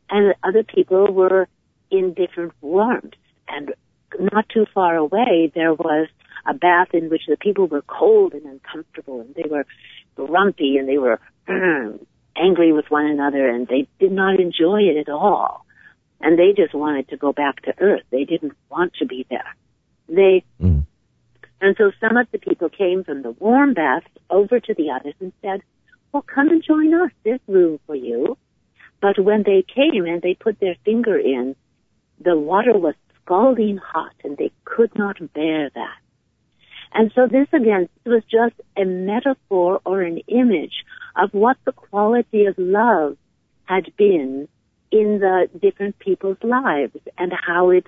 and 0.09 0.35
other 0.43 0.63
people 0.63 1.11
were 1.13 1.47
in 1.89 2.13
different 2.13 2.53
warmths. 2.61 3.17
And 3.47 3.73
not 4.19 4.49
too 4.49 4.65
far 4.73 4.95
away, 4.95 5.51
there 5.53 5.73
was 5.73 6.07
a 6.45 6.53
bath 6.53 6.89
in 6.93 7.09
which 7.09 7.23
the 7.27 7.37
people 7.37 7.67
were 7.67 7.81
cold 7.83 8.33
and 8.33 8.45
uncomfortable 8.45 9.21
and 9.21 9.33
they 9.35 9.49
were 9.49 9.65
grumpy 10.15 10.77
and 10.77 10.87
they 10.87 10.97
were 10.97 11.19
angry 12.35 12.71
with 12.73 12.85
one 12.89 13.05
another 13.05 13.47
and 13.49 13.67
they 13.67 13.87
did 13.99 14.11
not 14.11 14.39
enjoy 14.39 14.81
it 14.81 14.97
at 14.97 15.09
all. 15.09 15.65
And 16.21 16.39
they 16.39 16.53
just 16.55 16.73
wanted 16.73 17.09
to 17.09 17.17
go 17.17 17.33
back 17.33 17.61
to 17.63 17.73
earth. 17.79 18.03
They 18.09 18.23
didn't 18.23 18.53
want 18.69 18.93
to 18.99 19.05
be 19.05 19.25
there. 19.29 19.55
They, 20.07 20.43
mm. 20.61 20.85
And 21.61 21.75
so 21.77 21.91
some 21.99 22.17
of 22.17 22.27
the 22.31 22.37
people 22.37 22.69
came 22.69 23.03
from 23.03 23.21
the 23.21 23.31
warm 23.31 23.73
baths 23.73 24.07
over 24.29 24.59
to 24.59 24.73
the 24.73 24.91
others 24.91 25.15
and 25.19 25.31
said, 25.41 25.61
well, 26.11 26.23
come 26.23 26.49
and 26.49 26.63
join 26.63 26.93
us. 26.93 27.11
There's 27.23 27.39
room 27.47 27.79
for 27.85 27.95
you. 27.95 28.37
But 29.01 29.19
when 29.19 29.43
they 29.43 29.63
came 29.63 30.05
and 30.05 30.21
they 30.21 30.33
put 30.33 30.59
their 30.59 30.75
finger 30.85 31.17
in, 31.17 31.55
the 32.19 32.37
water 32.37 32.77
was 32.77 32.95
scalding 33.21 33.77
hot 33.77 34.13
and 34.23 34.37
they 34.37 34.51
could 34.63 34.97
not 34.97 35.17
bear 35.33 35.69
that. 35.69 35.97
And 36.93 37.11
so 37.13 37.27
this 37.27 37.47
again 37.51 37.89
was 38.05 38.23
just 38.31 38.55
a 38.77 38.85
metaphor 38.85 39.81
or 39.85 40.01
an 40.01 40.19
image 40.27 40.85
of 41.15 41.33
what 41.33 41.57
the 41.65 41.73
quality 41.73 42.45
of 42.45 42.55
love 42.57 43.17
had 43.65 43.91
been 43.97 44.47
in 44.91 45.19
the 45.19 45.49
different 45.61 45.99
people's 45.99 46.37
lives 46.41 46.95
and 47.17 47.33
how 47.33 47.71
it 47.71 47.87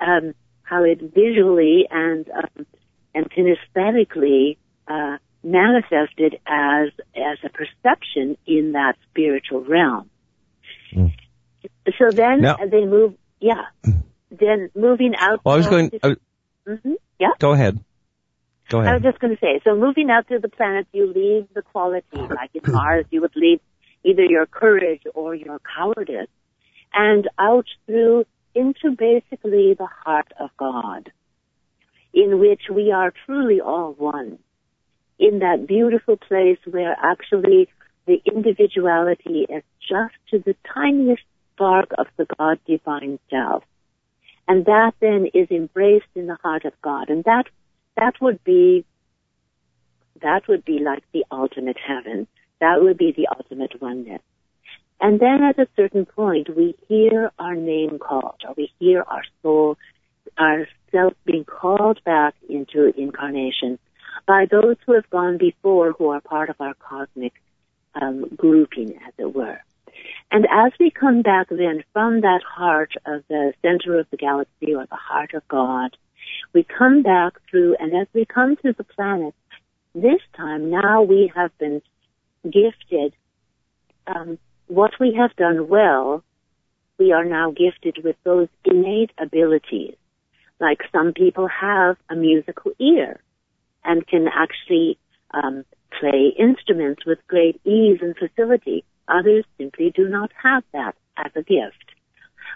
um, 0.00 0.34
how 0.62 0.84
it 0.84 1.00
visually 1.00 1.86
and 1.90 2.28
um, 2.30 2.66
and 3.14 3.30
kinesthetically 3.30 4.56
uh, 4.86 5.18
manifested 5.42 6.38
as 6.46 6.88
as 7.16 7.38
a 7.44 7.48
perception 7.48 8.36
in 8.46 8.72
that 8.72 8.96
spiritual 9.10 9.64
realm. 9.64 10.10
Mm. 10.92 11.12
So 11.98 12.10
then 12.10 12.42
now, 12.42 12.56
they 12.56 12.84
move, 12.84 13.14
yeah. 13.40 13.66
Then 14.30 14.70
moving 14.74 15.14
out. 15.16 15.40
Well, 15.44 15.54
I 15.54 15.58
was 15.58 15.66
going. 15.66 15.90
To, 15.90 16.16
mm-hmm, 16.66 16.92
yeah. 17.18 17.28
Go 17.38 17.52
ahead. 17.52 17.82
Go 18.68 18.80
ahead. 18.80 18.92
I 18.92 18.94
was 18.96 19.02
just 19.02 19.18
going 19.18 19.34
to 19.34 19.40
say. 19.40 19.60
So 19.64 19.74
moving 19.74 20.10
out 20.10 20.26
through 20.26 20.40
the 20.40 20.50
planets, 20.50 20.88
you 20.92 21.06
leave 21.06 21.48
the 21.54 21.62
quality, 21.62 22.06
like 22.12 22.50
in 22.52 22.70
Mars, 22.70 23.06
you 23.10 23.22
would 23.22 23.34
leave 23.34 23.60
either 24.04 24.24
your 24.24 24.44
courage 24.46 25.02
or 25.14 25.34
your 25.34 25.58
cowardice, 25.60 26.28
and 26.92 27.28
out 27.38 27.66
through 27.86 28.26
into 28.54 28.90
basically 28.96 29.74
the 29.74 29.88
heart 30.04 30.32
of 30.38 30.50
God, 30.58 31.10
in 32.12 32.38
which 32.38 32.62
we 32.70 32.90
are 32.92 33.12
truly 33.26 33.60
all 33.60 33.92
one 33.92 34.38
in 35.18 35.40
that 35.40 35.66
beautiful 35.66 36.16
place 36.16 36.58
where 36.64 36.96
actually 37.02 37.68
the 38.06 38.20
individuality 38.24 39.46
is 39.48 39.62
just 39.80 40.14
to 40.30 40.38
the 40.38 40.56
tiniest 40.72 41.22
spark 41.54 41.90
of 41.98 42.06
the 42.16 42.26
God 42.38 42.58
divine 42.66 43.18
self. 43.30 43.64
And 44.46 44.64
that 44.64 44.92
then 45.00 45.26
is 45.34 45.50
embraced 45.50 46.06
in 46.14 46.26
the 46.26 46.38
heart 46.42 46.64
of 46.64 46.72
God. 46.82 47.10
And 47.10 47.24
that, 47.24 47.44
that 47.96 48.14
would 48.20 48.42
be, 48.44 48.86
that 50.22 50.48
would 50.48 50.64
be 50.64 50.78
like 50.78 51.02
the 51.12 51.24
ultimate 51.30 51.76
heaven. 51.76 52.26
That 52.60 52.80
would 52.80 52.96
be 52.96 53.12
the 53.12 53.28
ultimate 53.36 53.80
oneness. 53.80 54.22
And 55.00 55.20
then 55.20 55.42
at 55.42 55.58
a 55.58 55.68
certain 55.76 56.06
point, 56.06 56.48
we 56.56 56.74
hear 56.88 57.30
our 57.38 57.54
name 57.54 57.98
called, 57.98 58.42
or 58.46 58.54
we 58.56 58.72
hear 58.80 59.02
our 59.02 59.22
soul, 59.42 59.76
our 60.36 60.66
self 60.92 61.14
being 61.24 61.44
called 61.44 62.02
back 62.04 62.34
into 62.48 62.92
incarnation 62.96 63.78
by 64.26 64.46
those 64.50 64.76
who 64.84 64.94
have 64.94 65.08
gone 65.10 65.38
before 65.38 65.92
who 65.92 66.08
are 66.08 66.20
part 66.20 66.50
of 66.50 66.56
our 66.60 66.74
cosmic 66.74 67.32
um, 67.94 68.28
grouping, 68.36 68.98
as 69.06 69.14
it 69.18 69.34
were. 69.34 69.60
And 70.30 70.46
as 70.50 70.72
we 70.78 70.90
come 70.90 71.22
back 71.22 71.48
then 71.48 71.82
from 71.92 72.20
that 72.20 72.42
heart 72.46 72.92
of 73.06 73.24
the 73.28 73.52
center 73.62 73.98
of 73.98 74.06
the 74.10 74.16
galaxy 74.16 74.74
or 74.74 74.86
the 74.86 74.96
heart 74.96 75.34
of 75.34 75.46
God, 75.48 75.96
we 76.52 76.64
come 76.64 77.02
back 77.02 77.34
through, 77.50 77.76
and 77.78 77.94
as 77.96 78.06
we 78.12 78.24
come 78.26 78.56
to 78.56 78.72
the 78.72 78.84
planet, 78.84 79.34
this 79.94 80.20
time 80.36 80.70
now 80.70 81.02
we 81.02 81.32
have 81.34 81.56
been 81.58 81.82
gifted 82.44 83.14
um, 84.06 84.38
what 84.66 84.92
we 85.00 85.14
have 85.14 85.34
done 85.36 85.68
well. 85.68 86.22
We 86.98 87.12
are 87.12 87.24
now 87.24 87.50
gifted 87.50 88.04
with 88.04 88.16
those 88.24 88.48
innate 88.64 89.12
abilities. 89.18 89.96
Like 90.60 90.80
some 90.92 91.12
people 91.12 91.48
have 91.48 91.96
a 92.10 92.16
musical 92.16 92.72
ear 92.80 93.20
and 93.84 94.06
can 94.06 94.26
actually 94.28 94.98
um, 95.32 95.64
play 95.98 96.34
instruments 96.38 97.04
with 97.06 97.18
great 97.28 97.60
ease 97.64 97.98
and 98.02 98.16
facility. 98.16 98.84
Others 99.08 99.44
simply 99.56 99.90
do 99.94 100.08
not 100.08 100.30
have 100.42 100.64
that 100.72 100.94
as 101.16 101.32
a 101.34 101.42
gift. 101.42 101.94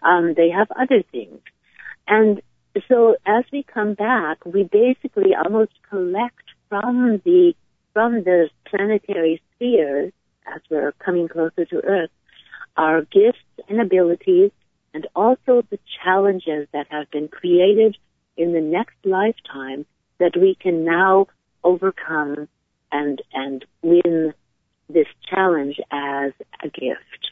Um, 0.02 0.34
they 0.36 0.50
have 0.50 0.68
other 0.70 1.02
things. 1.12 1.40
And 2.08 2.42
so 2.88 3.16
as 3.24 3.44
we 3.52 3.62
come 3.62 3.94
back, 3.94 4.44
we 4.44 4.64
basically 4.64 5.34
almost 5.34 5.72
collect 5.88 6.44
from 6.68 7.20
the, 7.24 7.54
from 7.92 8.24
the 8.24 8.48
planetary 8.66 9.40
spheres, 9.54 10.12
as 10.52 10.60
we're 10.70 10.92
coming 10.92 11.28
closer 11.28 11.64
to 11.66 11.84
Earth, 11.84 12.10
our 12.76 13.02
gifts 13.02 13.38
and 13.68 13.80
abilities 13.80 14.50
and 14.94 15.06
also 15.14 15.62
the 15.70 15.78
challenges 16.02 16.68
that 16.72 16.86
have 16.90 17.10
been 17.10 17.28
created 17.28 17.96
in 18.36 18.52
the 18.52 18.60
next 18.60 18.96
lifetime 19.04 19.86
that 20.18 20.36
we 20.36 20.54
can 20.54 20.84
now 20.84 21.26
overcome 21.64 22.48
and 22.90 23.22
and 23.32 23.64
win 23.82 24.34
this 24.88 25.06
challenge 25.28 25.80
as 25.90 26.32
a 26.62 26.68
gift. 26.68 27.30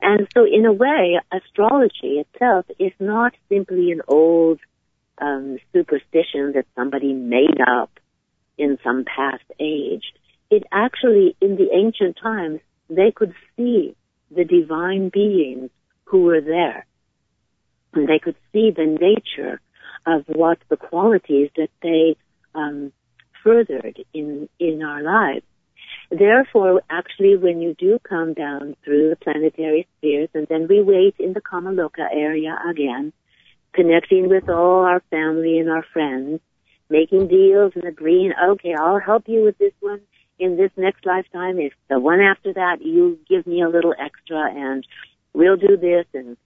And 0.00 0.26
so 0.34 0.44
in 0.44 0.66
a 0.66 0.72
way, 0.72 1.20
astrology 1.32 2.24
itself 2.24 2.66
is 2.78 2.92
not 2.98 3.34
simply 3.48 3.90
an 3.92 4.02
old 4.08 4.60
um, 5.18 5.58
superstition 5.72 6.52
that 6.54 6.66
somebody 6.74 7.12
made 7.12 7.60
up 7.66 7.90
in 8.58 8.78
some 8.82 9.04
past 9.04 9.44
age. 9.58 10.04
It 10.50 10.64
actually, 10.72 11.36
in 11.40 11.56
the 11.56 11.70
ancient 11.72 12.18
times, 12.22 12.60
they 12.88 13.12
could 13.14 13.34
see 13.56 13.96
the 14.30 14.44
divine 14.44 15.08
beings 15.08 15.70
who 16.14 16.22
were 16.22 16.40
there. 16.40 16.86
And 17.92 18.08
they 18.08 18.20
could 18.20 18.36
see 18.52 18.70
the 18.70 18.86
nature 18.86 19.60
of 20.06 20.22
what 20.28 20.58
the 20.68 20.76
qualities 20.76 21.50
that 21.56 21.70
they 21.82 22.14
um, 22.54 22.92
furthered 23.42 23.98
in 24.12 24.48
in 24.60 24.80
our 24.84 25.02
lives. 25.02 25.44
Therefore, 26.12 26.82
actually, 26.88 27.36
when 27.36 27.60
you 27.60 27.74
do 27.76 27.98
come 28.08 28.32
down 28.32 28.76
through 28.84 29.10
the 29.10 29.16
planetary 29.16 29.88
spheres, 29.98 30.28
and 30.34 30.46
then 30.46 30.68
we 30.68 30.82
wait 30.82 31.16
in 31.18 31.32
the 31.32 31.40
Kamaloka 31.40 32.06
area 32.12 32.56
again, 32.70 33.12
connecting 33.72 34.28
with 34.28 34.48
all 34.48 34.84
our 34.84 35.02
family 35.10 35.58
and 35.58 35.68
our 35.68 35.84
friends, 35.92 36.40
making 36.88 37.26
deals 37.26 37.72
and 37.74 37.84
agreeing, 37.84 38.32
okay, 38.52 38.74
I'll 38.78 39.00
help 39.00 39.24
you 39.26 39.42
with 39.42 39.58
this 39.58 39.72
one 39.80 40.02
in 40.38 40.56
this 40.56 40.70
next 40.76 41.04
lifetime. 41.04 41.58
If 41.58 41.72
the 41.88 41.98
one 41.98 42.20
after 42.20 42.52
that, 42.52 42.82
you 42.82 43.18
give 43.28 43.48
me 43.48 43.62
a 43.62 43.68
little 43.68 43.94
extra 43.98 44.48
and 44.54 44.86
we'll 45.34 45.56
do 45.56 45.76
this. 45.76 46.06
And, 46.14 46.36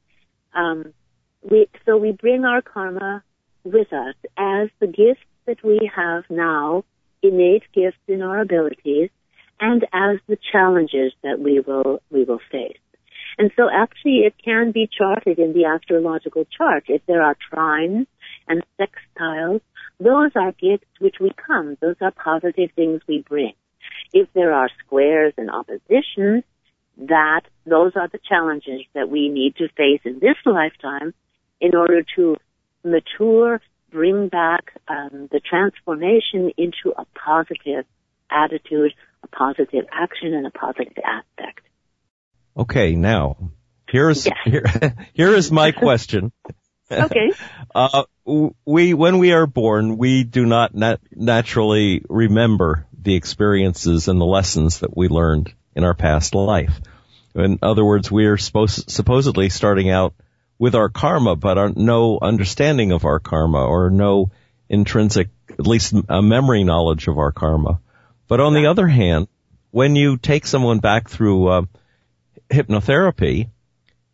um, 0.55 0.93
we, 1.49 1.69
so 1.87 1.97
we 1.97 2.13
bring 2.13 2.45
our 2.45 2.63
karma 2.63 3.23
with 3.65 3.93
us 3.93 4.15
as 4.37 4.69
the 4.81 4.87
gifts 4.87 5.25
that 5.47 5.63
we 5.63 5.91
have 5.95 6.25
now, 6.29 6.85
innate 7.23 7.65
gifts 7.75 7.99
in 8.07 8.23
our 8.23 8.41
abilities, 8.41 9.11
and 9.61 9.85
as 9.93 10.19
the 10.29 10.39
challenges 10.53 11.13
that 11.23 11.39
we 11.39 11.61
will, 11.61 12.01
we 12.11 12.25
will 12.25 12.41
face. 12.51 12.79
And 13.39 13.53
so 13.57 13.69
actually 13.73 14.21
it 14.27 14.35
can 14.45 14.73
be 14.73 14.89
charted 14.89 15.39
in 15.39 15.53
the 15.53 15.65
astrological 15.65 16.45
chart. 16.45 16.85
If 16.89 17.03
there 17.07 17.23
are 17.23 17.37
trines 17.53 18.07
and 18.49 18.65
sextiles, 18.81 19.61
those 20.01 20.33
are 20.35 20.53
gifts 20.53 20.87
which 20.99 21.17
we 21.21 21.31
come. 21.47 21.77
Those 21.81 21.97
are 22.01 22.11
positive 22.11 22.71
things 22.75 23.01
we 23.07 23.25
bring. 23.29 23.53
If 24.13 24.29
there 24.33 24.53
are 24.53 24.69
squares 24.85 25.35
and 25.37 25.51
oppositions, 25.51 26.45
that 26.99 27.43
those 27.65 27.93
are 27.97 28.09
the 28.09 28.19
challenges 28.29 28.83
that 28.95 29.09
we 29.09 29.29
need 29.29 29.57
to 29.57 29.69
face 29.77 30.01
in 30.05 30.19
this 30.19 30.37
lifetime 30.45 31.15
in 31.61 31.75
order 31.75 32.03
to 32.17 32.37
mature, 32.85 33.61
bring 33.91 34.29
back 34.29 34.73
um, 34.89 35.29
the 35.31 35.41
transformation 35.41 36.51
into 36.57 36.93
a 36.97 37.05
positive 37.15 37.85
attitude, 38.31 38.93
a 39.23 39.29
positive 39.29 39.87
action, 39.93 40.35
and 40.35 40.47
a 40.47 40.51
positive 40.51 40.99
aspect. 41.05 41.61
Okay, 42.57 42.95
now 42.95 43.51
here's 43.89 44.27
yes. 44.27 44.37
here, 44.45 44.97
here 45.13 45.35
is 45.35 45.51
my 45.51 45.73
question. 45.73 46.33
okay. 46.91 47.31
Uh, 47.75 48.05
we 48.65 48.95
when 48.95 49.19
we 49.19 49.33
are 49.33 49.47
born, 49.47 49.99
we 49.99 50.25
do 50.25 50.47
not 50.47 50.75
nat- 50.75 51.01
naturally 51.15 52.03
remember 52.09 52.87
the 52.99 53.15
experiences 53.15 54.09
and 54.09 54.19
the 54.19 54.25
lessons 54.25 54.81
that 54.81 54.97
we 54.97 55.07
learned 55.07 55.53
in 55.77 55.85
our 55.85 55.95
past 55.95 56.35
life. 56.35 56.81
In 57.39 57.59
other 57.63 57.85
words, 57.85 58.11
we 58.11 58.27
are 58.27 58.37
supposed 58.37 58.91
supposedly 58.91 59.49
starting 59.49 59.91
out 59.91 60.15
with 60.59 60.75
our 60.75 60.89
karma, 60.89 61.37
but 61.37 61.57
are 61.57 61.71
no 61.75 62.19
understanding 62.21 62.91
of 62.91 63.05
our 63.05 63.21
karma 63.21 63.65
or 63.65 63.91
no 63.91 64.31
intrinsic, 64.69 65.29
at 65.51 65.67
least 65.67 65.95
a 66.09 66.21
memory 66.21 66.65
knowledge 66.65 67.07
of 67.07 67.17
our 67.17 67.31
karma. 67.31 67.81
But 68.27 68.41
on 68.41 68.55
the 68.55 68.67
other 68.67 68.89
hand, 68.89 69.29
when 69.71 69.95
you 69.95 70.17
take 70.17 70.47
someone 70.47 70.81
back 70.81 71.09
through 71.09 71.47
uh, 71.47 71.63
hypnotherapy, 72.51 73.51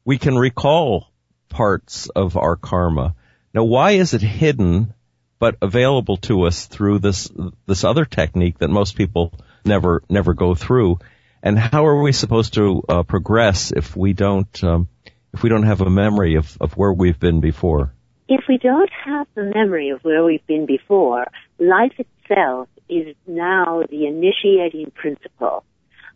we 0.05 0.19
can 0.19 0.37
recall 0.37 1.09
parts 1.49 2.09
of 2.09 2.37
our 2.37 2.57
karma. 2.57 3.15
Now, 3.55 3.65
why 3.65 3.93
is 3.93 4.13
it 4.13 4.21
hidden 4.21 4.93
but 5.39 5.57
available 5.63 6.19
to 6.19 6.43
us 6.43 6.67
through 6.67 6.99
this 6.99 7.31
this 7.67 7.85
other 7.85 8.05
technique 8.05 8.59
that 8.59 8.69
most 8.69 8.97
people 8.97 9.33
never 9.65 10.03
never 10.11 10.35
go 10.35 10.55
through? 10.55 10.99
And 11.45 11.59
how 11.59 11.85
are 11.85 12.01
we 12.01 12.13
supposed 12.13 12.55
to 12.55 12.83
uh, 12.89 13.03
progress 13.03 13.71
if 13.71 13.95
we 13.95 14.15
don't 14.15 14.65
um, 14.65 14.89
if 15.35 15.43
we 15.43 15.51
don't 15.51 15.65
have 15.65 15.83
a 15.83 15.91
memory 15.91 16.37
of, 16.37 16.57
of 16.59 16.73
where 16.73 16.93
we've 16.93 17.21
been 17.21 17.41
before? 17.41 17.93
If 18.29 18.45
we 18.49 18.57
don't 18.57 18.91
have 19.05 19.27
the 19.35 19.53
memory 19.55 19.91
of 19.91 20.03
where 20.03 20.25
we've 20.25 20.47
been 20.47 20.65
before, 20.65 21.27
life 21.59 21.93
itself 21.99 22.69
is 22.89 23.15
now 23.27 23.83
the 23.91 24.07
initiating 24.07 24.91
principle. 24.93 25.65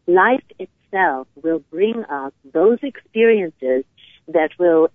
Life 0.07 0.45
itself 0.59 1.29
will 1.43 1.59
bring 1.71 2.05
us 2.05 2.33
those 2.51 2.79
experiences 2.83 3.85
that 4.29 4.51
will 4.59 4.89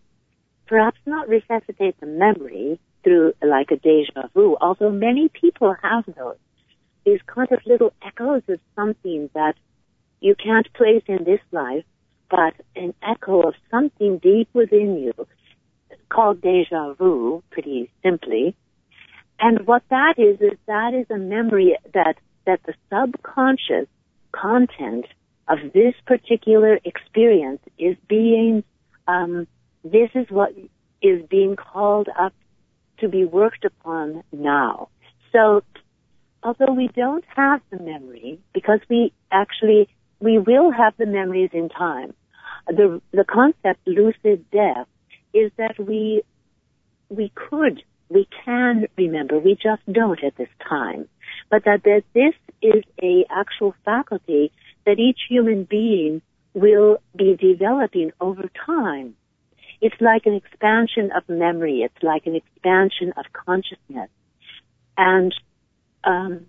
perhaps 0.66 0.98
not 1.06 1.30
resuscitate 1.30 2.00
the 2.00 2.08
memory 2.08 2.80
through 3.04 3.34
like 3.44 3.70
a 3.70 3.76
deja 3.76 4.30
vu, 4.34 4.58
although 4.60 4.92
many 4.92 5.30
people 5.30 5.76
have 5.84 6.06
those. 6.18 6.38
These 7.06 7.20
kind 7.28 7.52
of 7.52 7.60
little 7.68 7.94
echoes 8.02 8.42
of 8.48 8.60
something 8.76 9.30
that 9.36 9.56
you 10.24 10.36
can't 10.36 10.72
place 10.74 11.04
in 11.08 11.24
this 11.26 11.42
life, 11.52 11.84
but 12.30 12.54
an 12.76 12.94
echo 13.04 13.42
of 13.42 13.54
something 13.70 14.18
deep 14.18 14.50
within 14.54 14.98
you 14.98 15.14
called 16.10 16.42
deja 16.42 16.94
vu, 16.94 17.44
pretty 17.52 17.92
simply. 18.02 18.56
And 19.40 19.68
what 19.68 19.84
that 19.90 20.16
is, 20.18 20.40
is 20.40 20.58
that 20.68 20.94
is 20.94 21.08
a 21.10 21.18
memory 21.18 21.78
that, 21.94 22.16
that 22.46 22.62
the 22.66 22.74
subconscious 22.90 23.88
content 24.32 25.06
of 25.48 25.58
this 25.74 25.94
particular 26.06 26.80
experience 26.86 27.62
is 27.78 27.98
being, 28.08 28.64
um, 29.08 29.48
this 29.84 30.10
is 30.16 30.28
what 30.30 30.54
is 31.02 31.22
being 31.30 31.56
called 31.56 32.08
up 32.18 32.34
to 33.00 33.10
be 33.10 33.26
worked 33.26 33.66
upon 33.66 34.24
now. 34.32 34.88
So, 35.34 35.64
although 36.42 36.74
we 36.74 36.90
don't 36.96 37.26
have 37.36 37.62
the 37.72 37.80
memory, 37.80 38.40
because 38.54 38.80
we 38.90 39.12
actually, 39.32 39.90
we 40.24 40.38
will 40.40 40.72
have 40.72 40.94
the 40.98 41.06
memories 41.06 41.50
in 41.52 41.68
time. 41.68 42.14
The, 42.68 43.02
the 43.12 43.26
concept 43.26 43.86
lucid 43.86 44.50
death 44.52 44.88
is 45.34 45.52
that 45.58 45.78
we, 45.78 46.24
we 47.10 47.30
could, 47.36 47.84
we 48.08 48.30
can 48.46 48.88
remember, 48.98 49.38
we 49.38 49.56
just 49.56 49.82
don't 49.92 50.24
at 50.24 50.38
this 50.38 50.48
time. 50.68 51.10
But 51.52 51.66
that, 51.66 51.84
that 51.84 52.04
this 52.14 52.34
is 52.62 52.84
a 53.02 53.26
actual 53.30 53.76
faculty 53.84 54.54
that 54.86 54.98
each 54.98 55.20
human 55.28 55.66
being 55.66 56.22
will 56.54 57.00
be 57.14 57.36
developing 57.36 58.12
over 58.22 58.50
time. 58.66 59.16
It's 59.82 60.00
like 60.00 60.26
an 60.26 60.36
expansion 60.36 61.12
of 61.12 61.28
memory. 61.28 61.82
It's 61.82 62.02
like 62.02 62.28
an 62.28 62.36
expansion 62.36 63.12
of 63.18 63.26
consciousness. 63.34 64.10
And 64.96 65.36
um, 66.06 66.46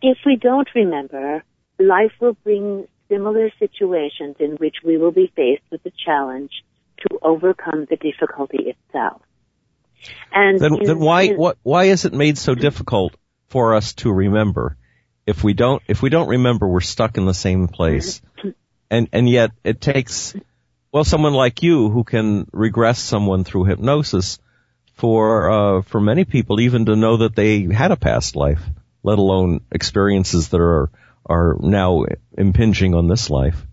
if 0.00 0.18
we 0.24 0.36
don't 0.36 0.68
remember, 0.76 1.42
life 1.78 2.12
will 2.20 2.34
bring 2.44 2.86
similar 3.08 3.50
situations 3.58 4.36
in 4.38 4.52
which 4.52 4.76
we 4.84 4.98
will 4.98 5.12
be 5.12 5.32
faced 5.34 5.62
with 5.70 5.82
the 5.82 5.92
challenge 6.04 6.50
to 7.00 7.18
overcome 7.22 7.86
the 7.88 7.96
difficulty 7.96 8.74
itself. 8.74 9.22
And 10.32 10.60
then, 10.60 10.74
in, 10.74 10.84
then 10.84 10.98
why 10.98 11.22
in, 11.22 11.36
what, 11.36 11.58
why 11.62 11.84
is 11.84 12.04
it 12.04 12.12
made 12.12 12.38
so 12.38 12.54
difficult 12.54 13.16
for 13.48 13.74
us 13.74 13.94
to 13.94 14.12
remember? 14.12 14.76
If 15.26 15.44
we 15.44 15.52
don't 15.52 15.82
if 15.88 16.00
we 16.00 16.08
don't 16.08 16.28
remember, 16.28 16.66
we're 16.66 16.80
stuck 16.80 17.18
in 17.18 17.26
the 17.26 17.34
same 17.34 17.68
place, 17.68 18.22
and 18.90 19.08
and 19.12 19.28
yet 19.28 19.50
it 19.62 19.80
takes 19.80 20.34
well 20.90 21.04
someone 21.04 21.34
like 21.34 21.62
you 21.62 21.90
who 21.90 22.04
can 22.04 22.48
regress 22.52 22.98
someone 22.98 23.44
through 23.44 23.64
hypnosis 23.64 24.38
for 24.94 25.50
uh, 25.50 25.82
for 25.82 26.00
many 26.00 26.24
people 26.24 26.60
even 26.60 26.86
to 26.86 26.96
know 26.96 27.18
that 27.18 27.36
they 27.36 27.62
had 27.62 27.90
a 27.90 27.96
past 27.96 28.36
life, 28.36 28.62
let 29.02 29.18
alone 29.18 29.60
experiences 29.70 30.48
that 30.48 30.60
are 30.60 30.90
are 31.28 31.56
now 31.60 32.04
impinging 32.36 32.94
on 32.94 33.08
this 33.08 33.30
life. 33.30 33.66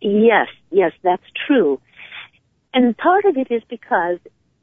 Yes, 0.00 0.48
yes, 0.70 0.92
that's 1.02 1.22
true. 1.46 1.80
And 2.74 2.96
part 2.96 3.24
of 3.24 3.36
it 3.36 3.50
is 3.50 3.62
because, 3.68 4.18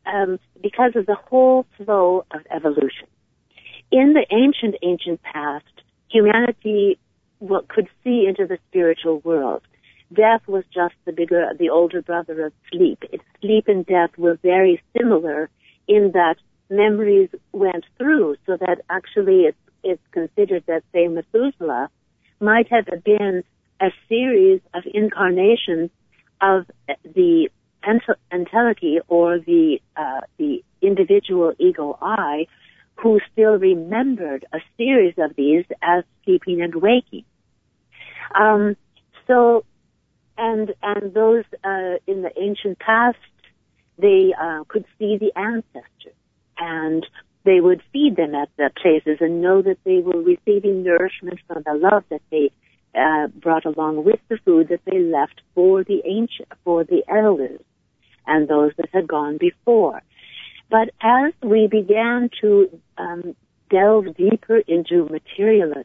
um, 0.06 0.40
because 0.62 0.96
of 0.96 1.06
the 1.06 1.16
whole 1.16 1.66
flow 1.78 2.26
of 2.32 2.42
evolution. 2.52 3.08
In 3.92 4.14
the 4.14 4.26
ancient, 4.32 4.76
ancient 4.84 5.22
past, 5.24 5.66
humanity 6.10 7.00
could 7.68 7.88
see 8.04 8.26
into 8.28 8.48
the 8.48 8.58
spiritual 8.70 9.20
world. 9.20 9.62
Death 10.14 10.48
was 10.48 10.64
just 10.74 10.94
the 11.06 11.12
bigger, 11.12 11.52
the 11.58 11.70
older 11.70 12.02
brother 12.02 12.46
of 12.46 12.54
sleep. 12.72 13.04
sleep 13.42 13.68
and 13.68 13.86
death 13.86 14.12
were 14.18 14.38
very 14.44 14.82
similar 14.98 15.50
in 15.88 16.12
that 16.14 16.36
memories 16.70 17.30
went 17.52 17.84
through, 17.98 18.36
so 18.46 18.58
that 18.58 18.82
actually 18.90 19.42
it's, 19.42 19.58
it's 19.84 20.02
considered 20.12 20.64
that, 20.68 20.84
say, 20.94 21.08
Methuselah 21.08 21.90
might 22.40 22.70
have 22.70 22.86
been 23.04 23.44
a 23.80 23.92
series 24.08 24.62
of 24.74 24.84
incarnations 24.94 25.90
of 26.42 26.66
the 27.04 27.50
entelechy 28.32 29.00
or 29.08 29.40
the 29.40 29.80
uh, 29.96 30.22
the 30.38 30.64
individual 30.82 31.54
ego 31.60 31.98
I 32.02 32.48
who 32.96 33.20
still 33.32 33.58
remembered 33.58 34.46
a 34.54 34.60
series 34.78 35.16
of 35.18 35.36
these 35.36 35.66
as 35.82 36.04
sleeping 36.24 36.62
and 36.62 36.76
waking. 36.76 37.26
Um, 38.36 38.78
so, 39.28 39.66
and 40.38 40.74
and 40.82 41.14
those 41.14 41.46
uh, 41.64 41.98
in 42.08 42.22
the 42.22 42.32
ancient 42.40 42.80
past, 42.80 43.18
they 43.98 44.34
uh, 44.40 44.64
could 44.68 44.86
see 45.00 45.18
the 45.18 45.32
ancestors, 45.36 46.16
and 46.58 47.06
they 47.46 47.60
would 47.60 47.82
feed 47.92 48.16
them 48.16 48.36
at 48.36 48.50
the 48.58 48.70
places 48.82 49.18
and 49.20 49.42
know 49.42 49.62
that 49.62 49.78
they 49.84 50.00
were 50.00 50.22
receiving 50.22 50.84
nourishment 50.84 51.40
from 51.48 51.64
the 51.66 51.74
love 51.74 52.04
that 52.10 52.22
they 52.32 52.52
uh, 52.96 53.28
brought 53.28 53.66
along 53.66 54.04
with 54.04 54.20
the 54.30 54.38
food 54.46 54.70
that 54.70 54.82
they 54.86 55.00
left 55.00 55.42
for 55.56 55.84
the 55.84 56.02
ancient, 56.06 56.48
for 56.64 56.84
the 56.84 57.04
elders 57.10 57.62
and 58.26 58.48
those 58.48 58.72
that 58.78 58.90
had 58.94 59.08
gone 59.08 59.38
before. 59.38 60.02
But 60.70 60.90
as 61.02 61.34
we 61.42 61.68
began 61.68 62.30
to 62.42 62.80
um, 62.98 63.36
delve 63.70 64.16
deeper 64.16 64.58
into 64.68 65.06
materialism, 65.06 65.84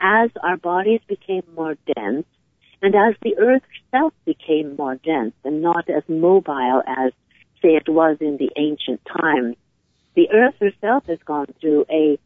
as 0.00 0.30
our 0.42 0.56
bodies 0.56 1.00
became 1.06 1.44
more 1.54 1.76
dense, 1.94 2.26
and 2.82 2.94
as 2.94 3.14
the 3.22 3.38
earth 3.38 3.62
itself 3.84 4.12
became 4.24 4.76
more 4.76 4.96
dense 4.96 5.32
and 5.44 5.62
not 5.62 5.88
as 5.88 6.02
mobile 6.08 6.82
as, 6.86 7.12
say, 7.62 7.70
it 7.76 7.88
was 7.88 8.18
in 8.20 8.36
the 8.36 8.50
ancient 8.56 9.00
times, 9.06 9.56
the 10.16 10.30
earth 10.32 10.54
herself 10.58 11.04
has 11.06 11.18
gone 11.24 11.46
through 11.60 11.84
a 11.90 12.18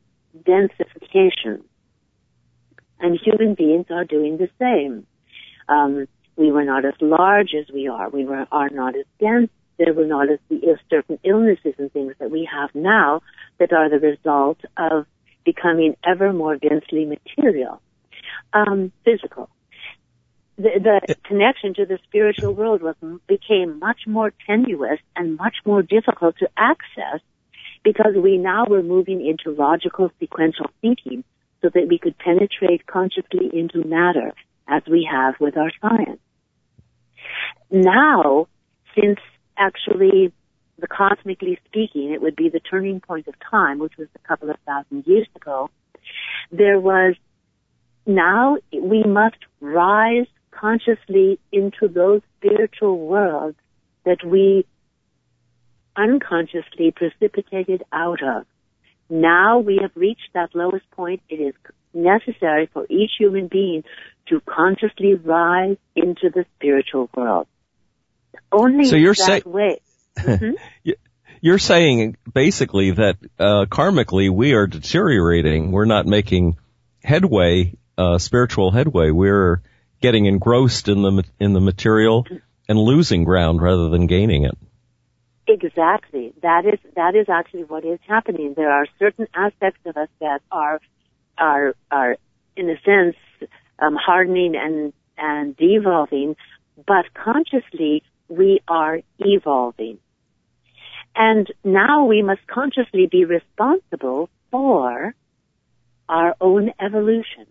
densification. 0.48 1.62
And 3.00 3.18
human 3.22 3.54
beings 3.54 3.86
are 3.90 4.04
doing 4.04 4.38
the 4.38 4.48
same. 4.58 5.06
Um, 5.68 6.06
we 6.36 6.52
were 6.52 6.64
not 6.64 6.84
as 6.84 6.94
large 7.00 7.50
as 7.58 7.66
we 7.72 7.88
are. 7.88 8.08
We 8.08 8.24
were, 8.24 8.46
are 8.50 8.70
not 8.70 8.96
as 8.96 9.06
dense. 9.18 9.50
There 9.78 9.92
were 9.92 10.06
not 10.06 10.30
as 10.30 10.38
the, 10.48 10.78
certain 10.88 11.18
illnesses 11.24 11.74
and 11.78 11.92
things 11.92 12.14
that 12.18 12.30
we 12.30 12.48
have 12.50 12.70
now 12.74 13.22
that 13.58 13.72
are 13.72 13.90
the 13.90 13.98
result 13.98 14.60
of 14.76 15.06
becoming 15.44 15.96
ever 16.06 16.32
more 16.32 16.56
densely 16.56 17.06
material, 17.06 17.80
um, 18.52 18.92
physical. 19.04 19.48
The, 20.58 21.00
the 21.08 21.16
connection 21.24 21.72
to 21.74 21.86
the 21.86 21.98
spiritual 22.04 22.52
world 22.52 22.82
was 22.82 22.94
became 23.26 23.78
much 23.78 24.00
more 24.06 24.32
tenuous 24.46 25.00
and 25.16 25.38
much 25.38 25.56
more 25.64 25.82
difficult 25.82 26.36
to 26.40 26.48
access 26.58 27.20
because 27.82 28.14
we 28.16 28.36
now 28.36 28.64
were 28.68 28.82
moving 28.82 29.24
into 29.24 29.56
logical 29.56 30.10
sequential 30.18 30.70
thinking 30.80 31.24
so 31.62 31.70
that 31.72 31.86
we 31.88 31.98
could 31.98 32.16
penetrate 32.18 32.86
consciously 32.86 33.50
into 33.52 33.86
matter 33.86 34.32
as 34.68 34.82
we 34.90 35.08
have 35.10 35.34
with 35.40 35.56
our 35.56 35.70
science. 35.80 36.20
Now, 37.70 38.46
since 38.94 39.18
actually 39.56 40.32
the 40.78 40.88
cosmically 40.88 41.58
speaking, 41.66 42.12
it 42.12 42.22
would 42.22 42.36
be 42.36 42.48
the 42.48 42.60
turning 42.60 43.00
point 43.00 43.28
of 43.28 43.34
time, 43.50 43.78
which 43.78 43.96
was 43.98 44.08
a 44.14 44.26
couple 44.26 44.50
of 44.50 44.56
thousand 44.66 45.06
years 45.06 45.28
ago, 45.36 45.70
there 46.50 46.80
was 46.80 47.14
now 48.06 48.56
we 48.72 49.02
must 49.04 49.36
rise 49.60 50.26
consciously 50.50 51.38
into 51.52 51.88
those 51.88 52.22
spiritual 52.38 52.98
worlds 52.98 53.56
that 54.04 54.24
we 54.24 54.66
unconsciously 56.00 56.92
precipitated 56.94 57.82
out 57.92 58.22
of. 58.22 58.46
Now 59.08 59.58
we 59.58 59.78
have 59.82 59.90
reached 59.94 60.30
that 60.34 60.54
lowest 60.54 60.88
point. 60.92 61.20
It 61.28 61.36
is 61.36 61.54
necessary 61.92 62.68
for 62.72 62.86
each 62.88 63.10
human 63.18 63.48
being 63.48 63.82
to 64.28 64.40
consciously 64.40 65.14
rise 65.14 65.76
into 65.96 66.30
the 66.30 66.44
spiritual 66.56 67.10
world. 67.16 67.46
Only 68.52 68.84
so 68.84 68.96
you're 68.96 69.14
that 69.14 69.42
say- 69.44 69.50
way. 69.50 69.80
Mm-hmm. 70.16 70.90
You're 71.40 71.58
saying 71.58 72.16
basically 72.30 72.90
that 72.90 73.16
uh, 73.38 73.64
karmically 73.70 74.28
we 74.28 74.52
are 74.52 74.66
deteriorating. 74.66 75.72
We're 75.72 75.86
not 75.86 76.04
making 76.04 76.58
headway, 77.02 77.78
uh, 77.96 78.18
spiritual 78.18 78.70
headway. 78.70 79.10
We're 79.10 79.62
getting 80.02 80.26
engrossed 80.26 80.88
in 80.88 81.00
the 81.00 81.24
in 81.38 81.54
the 81.54 81.60
material 81.60 82.26
and 82.68 82.78
losing 82.78 83.24
ground 83.24 83.62
rather 83.62 83.88
than 83.88 84.06
gaining 84.06 84.44
it. 84.44 84.58
Exactly. 85.52 86.32
That 86.42 86.64
is 86.64 86.78
that 86.94 87.16
is 87.16 87.28
actually 87.28 87.64
what 87.64 87.84
is 87.84 87.98
happening. 88.06 88.54
There 88.56 88.70
are 88.70 88.86
certain 89.00 89.26
aspects 89.34 89.80
of 89.84 89.96
us 89.96 90.08
that 90.20 90.42
are 90.52 90.80
are 91.38 91.74
are 91.90 92.16
in 92.56 92.70
a 92.70 92.78
sense 92.82 93.16
um, 93.80 93.96
hardening 93.96 94.54
and 94.54 94.92
and 95.18 95.56
devolving, 95.56 96.36
but 96.86 97.04
consciously 97.14 98.04
we 98.28 98.60
are 98.68 99.00
evolving. 99.18 99.98
And 101.16 101.48
now 101.64 102.04
we 102.04 102.22
must 102.22 102.46
consciously 102.46 103.08
be 103.10 103.24
responsible 103.24 104.30
for 104.52 105.14
our 106.08 106.36
own 106.40 106.72
evolution. 106.80 107.46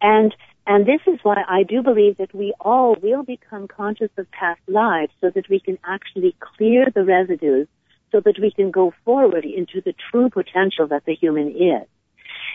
And 0.00 0.34
and 0.66 0.84
this 0.84 1.00
is 1.06 1.20
why 1.22 1.42
I 1.48 1.62
do 1.62 1.82
believe 1.82 2.16
that 2.16 2.34
we 2.34 2.52
all 2.60 2.96
will 3.00 3.22
become 3.22 3.68
conscious 3.68 4.10
of 4.16 4.30
past 4.32 4.60
lives 4.66 5.12
so 5.20 5.30
that 5.34 5.48
we 5.48 5.60
can 5.60 5.78
actually 5.84 6.34
clear 6.40 6.88
the 6.92 7.04
residues 7.04 7.68
so 8.12 8.20
that 8.20 8.38
we 8.40 8.50
can 8.50 8.70
go 8.70 8.92
forward 9.04 9.44
into 9.44 9.80
the 9.84 9.94
true 10.10 10.28
potential 10.28 10.88
that 10.88 11.04
the 11.04 11.14
human 11.14 11.48
is. 11.48 11.86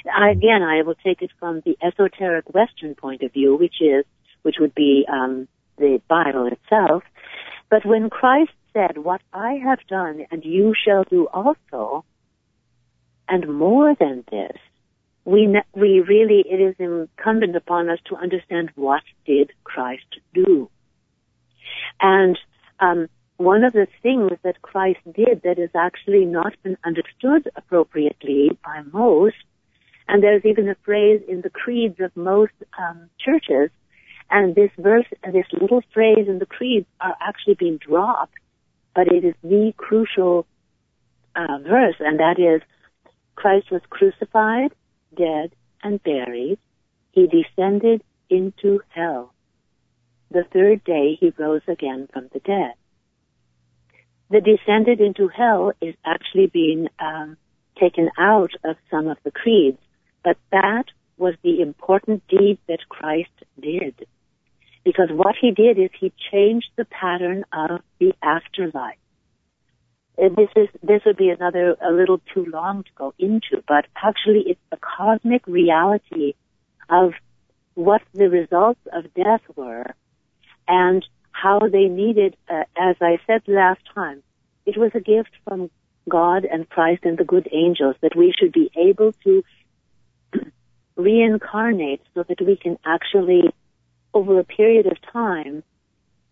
Again, 0.05 0.61
I 0.63 0.81
will 0.81 0.95
take 0.95 1.21
it 1.21 1.31
from 1.39 1.61
the 1.65 1.77
esoteric 1.81 2.53
Western 2.53 2.95
point 2.95 3.21
of 3.21 3.31
view, 3.31 3.55
which 3.55 3.75
is, 3.81 4.05
which 4.41 4.55
would 4.59 4.73
be 4.73 5.05
um, 5.11 5.47
the 5.77 6.01
Bible 6.09 6.47
itself. 6.47 7.03
But 7.69 7.85
when 7.85 8.09
Christ 8.09 8.51
said, 8.73 8.97
"What 8.97 9.21
I 9.31 9.53
have 9.63 9.79
done, 9.87 10.25
and 10.31 10.43
you 10.43 10.73
shall 10.73 11.03
do 11.03 11.27
also," 11.27 12.03
and 13.27 13.47
more 13.47 13.95
than 13.99 14.23
this, 14.31 14.57
we 15.25 15.61
we 15.73 15.99
really 15.99 16.43
it 16.49 16.59
is 16.59 16.75
incumbent 16.79 17.55
upon 17.55 17.89
us 17.89 17.99
to 18.05 18.15
understand 18.15 18.71
what 18.75 19.03
did 19.25 19.51
Christ 19.63 20.19
do, 20.33 20.69
and 22.01 22.37
um, 22.79 23.07
one 23.37 23.63
of 23.63 23.73
the 23.73 23.87
things 24.01 24.31
that 24.43 24.61
Christ 24.61 24.99
did 25.13 25.41
that 25.43 25.57
has 25.57 25.69
actually 25.75 26.25
not 26.25 26.53
been 26.63 26.77
understood 26.83 27.49
appropriately 27.55 28.57
by 28.63 28.81
most, 28.91 29.35
and 30.07 30.23
there's 30.23 30.45
even 30.45 30.69
a 30.69 30.75
phrase 30.83 31.21
in 31.27 31.41
the 31.41 31.49
creeds 31.49 31.99
of 31.99 32.15
most 32.15 32.53
um, 32.79 33.09
churches, 33.19 33.69
and 34.29 34.55
this 34.55 34.71
verse, 34.77 35.05
this 35.31 35.45
little 35.59 35.81
phrase 35.93 36.27
in 36.27 36.39
the 36.39 36.45
creeds 36.45 36.87
are 36.99 37.15
actually 37.21 37.55
being 37.55 37.77
dropped, 37.77 38.35
but 38.95 39.07
it 39.11 39.23
is 39.23 39.35
the 39.43 39.73
crucial 39.77 40.45
uh, 41.35 41.57
verse, 41.63 41.95
and 41.99 42.19
that 42.19 42.39
is, 42.39 42.61
Christ 43.35 43.71
was 43.71 43.81
crucified, 43.89 44.71
dead, 45.15 45.51
and 45.83 46.01
buried. 46.03 46.59
He 47.11 47.27
descended 47.27 48.03
into 48.29 48.81
hell. 48.89 49.33
The 50.29 50.45
third 50.53 50.83
day 50.83 51.17
he 51.19 51.33
rose 51.37 51.61
again 51.67 52.07
from 52.11 52.29
the 52.33 52.39
dead 52.39 52.73
the 54.31 54.39
descended 54.39 55.01
into 55.01 55.27
hell 55.27 55.73
is 55.81 55.93
actually 56.05 56.47
being 56.47 56.87
um, 56.99 57.37
taken 57.79 58.09
out 58.17 58.51
of 58.63 58.77
some 58.89 59.07
of 59.07 59.17
the 59.23 59.31
creeds, 59.31 59.77
but 60.23 60.37
that 60.51 60.85
was 61.17 61.35
the 61.43 61.61
important 61.61 62.23
deed 62.27 62.57
that 62.67 62.79
Christ 62.87 63.29
did. 63.59 64.07
Because 64.83 65.09
what 65.11 65.35
he 65.39 65.51
did 65.51 65.77
is 65.77 65.89
he 65.99 66.13
changed 66.31 66.69
the 66.77 66.85
pattern 66.85 67.43
of 67.53 67.81
the 67.99 68.13
afterlife. 68.23 68.95
This 70.17 70.49
is 70.55 70.67
this 70.83 71.01
would 71.05 71.17
be 71.17 71.29
another 71.29 71.75
a 71.81 71.91
little 71.91 72.21
too 72.33 72.45
long 72.45 72.83
to 72.83 72.89
go 72.95 73.13
into, 73.17 73.63
but 73.67 73.85
actually 73.95 74.43
it's 74.47 74.59
the 74.69 74.77
cosmic 74.77 75.47
reality 75.47 76.33
of 76.89 77.13
what 77.73 78.01
the 78.13 78.29
results 78.29 78.81
of 78.93 79.13
death 79.13 79.41
were 79.55 79.85
and 80.67 81.05
how 81.31 81.59
they 81.59 81.85
needed, 81.85 82.35
uh, 82.49 82.63
as 82.77 82.95
I 83.01 83.19
said 83.25 83.41
last 83.47 83.81
time, 83.95 84.21
it 84.65 84.77
was 84.77 84.91
a 84.93 84.99
gift 84.99 85.31
from 85.45 85.71
God 86.07 86.45
and 86.45 86.69
Christ 86.69 87.03
and 87.03 87.17
the 87.17 87.23
good 87.23 87.47
angels 87.51 87.95
that 88.01 88.15
we 88.15 88.33
should 88.37 88.51
be 88.51 88.69
able 88.75 89.13
to 89.23 89.43
reincarnate 90.95 92.01
so 92.13 92.23
that 92.23 92.41
we 92.41 92.57
can 92.57 92.77
actually, 92.85 93.43
over 94.13 94.39
a 94.39 94.43
period 94.43 94.85
of 94.85 94.97
time, 95.11 95.63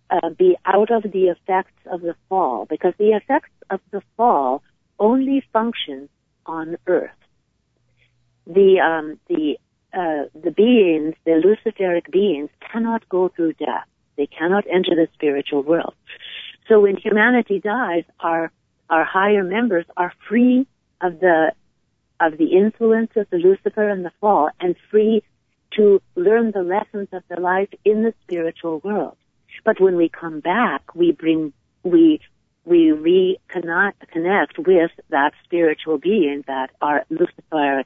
uh, 0.10 0.30
be 0.30 0.58
out 0.66 0.92
of 0.92 1.04
the 1.04 1.26
effects 1.28 1.80
of 1.86 2.02
the 2.02 2.16
fall, 2.28 2.66
because 2.66 2.94
the 2.98 3.12
effects 3.12 3.52
of 3.70 3.80
the 3.92 4.02
fall 4.18 4.64
only 5.00 5.44
function 5.54 6.10
on 6.46 6.78
Earth. 6.88 7.12
The 8.48 8.80
um, 8.80 9.20
the 9.28 9.58
uh, 9.94 10.26
the 10.40 10.52
beings, 10.52 11.16
the 11.26 11.42
Luciferic 11.44 12.12
beings, 12.12 12.50
cannot 12.72 13.08
go 13.10 13.30
through 13.30 13.54
death. 13.54 13.88
They 14.18 14.28
cannot 14.28 14.66
enter 14.68 14.96
the 14.96 15.08
spiritual 15.14 15.64
world. 15.64 15.94
So 16.68 16.82
when 16.82 16.98
humanity 16.98 17.60
dies, 17.60 18.04
our 18.20 18.52
our 18.90 19.04
higher 19.04 19.44
members 19.44 19.86
are 19.96 20.14
free 20.28 20.68
of 21.02 21.20
the 21.20 21.54
of 22.20 22.38
the 22.38 22.58
influence 22.58 23.12
of 23.16 23.30
the 23.30 23.38
Lucifer 23.38 23.88
and 23.88 24.04
the 24.04 24.12
fall, 24.20 24.50
and 24.60 24.76
free 24.92 25.24
to 25.72 26.02
learn 26.16 26.52
the 26.52 26.64
lessons 26.64 27.08
of 27.14 27.24
the 27.30 27.40
life 27.40 27.70
in 27.86 28.04
the 28.04 28.14
spiritual 28.24 28.80
world. 28.80 29.16
But 29.64 29.80
when 29.80 29.96
we 29.96 30.10
come 30.10 30.40
back, 30.40 30.96
we 30.96 31.12
bring 31.12 31.54
we 31.84 32.22
we 32.66 32.92
reconnect 32.92 34.58
with 34.58 34.92
that 35.10 35.32
spiritual 35.44 35.98
being, 35.98 36.44
that 36.48 36.70
our 36.82 37.06
Luciferic 37.12 37.86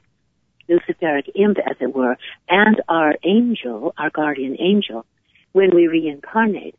Luciferic 0.68 1.28
imp, 1.34 1.58
as 1.58 1.76
it 1.80 1.94
were, 1.94 2.16
and 2.48 2.80
our 2.88 3.14
angel, 3.24 3.94
our 3.98 4.10
guardian 4.10 4.56
angel, 4.58 5.04
when 5.52 5.74
we 5.74 5.88
reincarnate. 5.88 6.74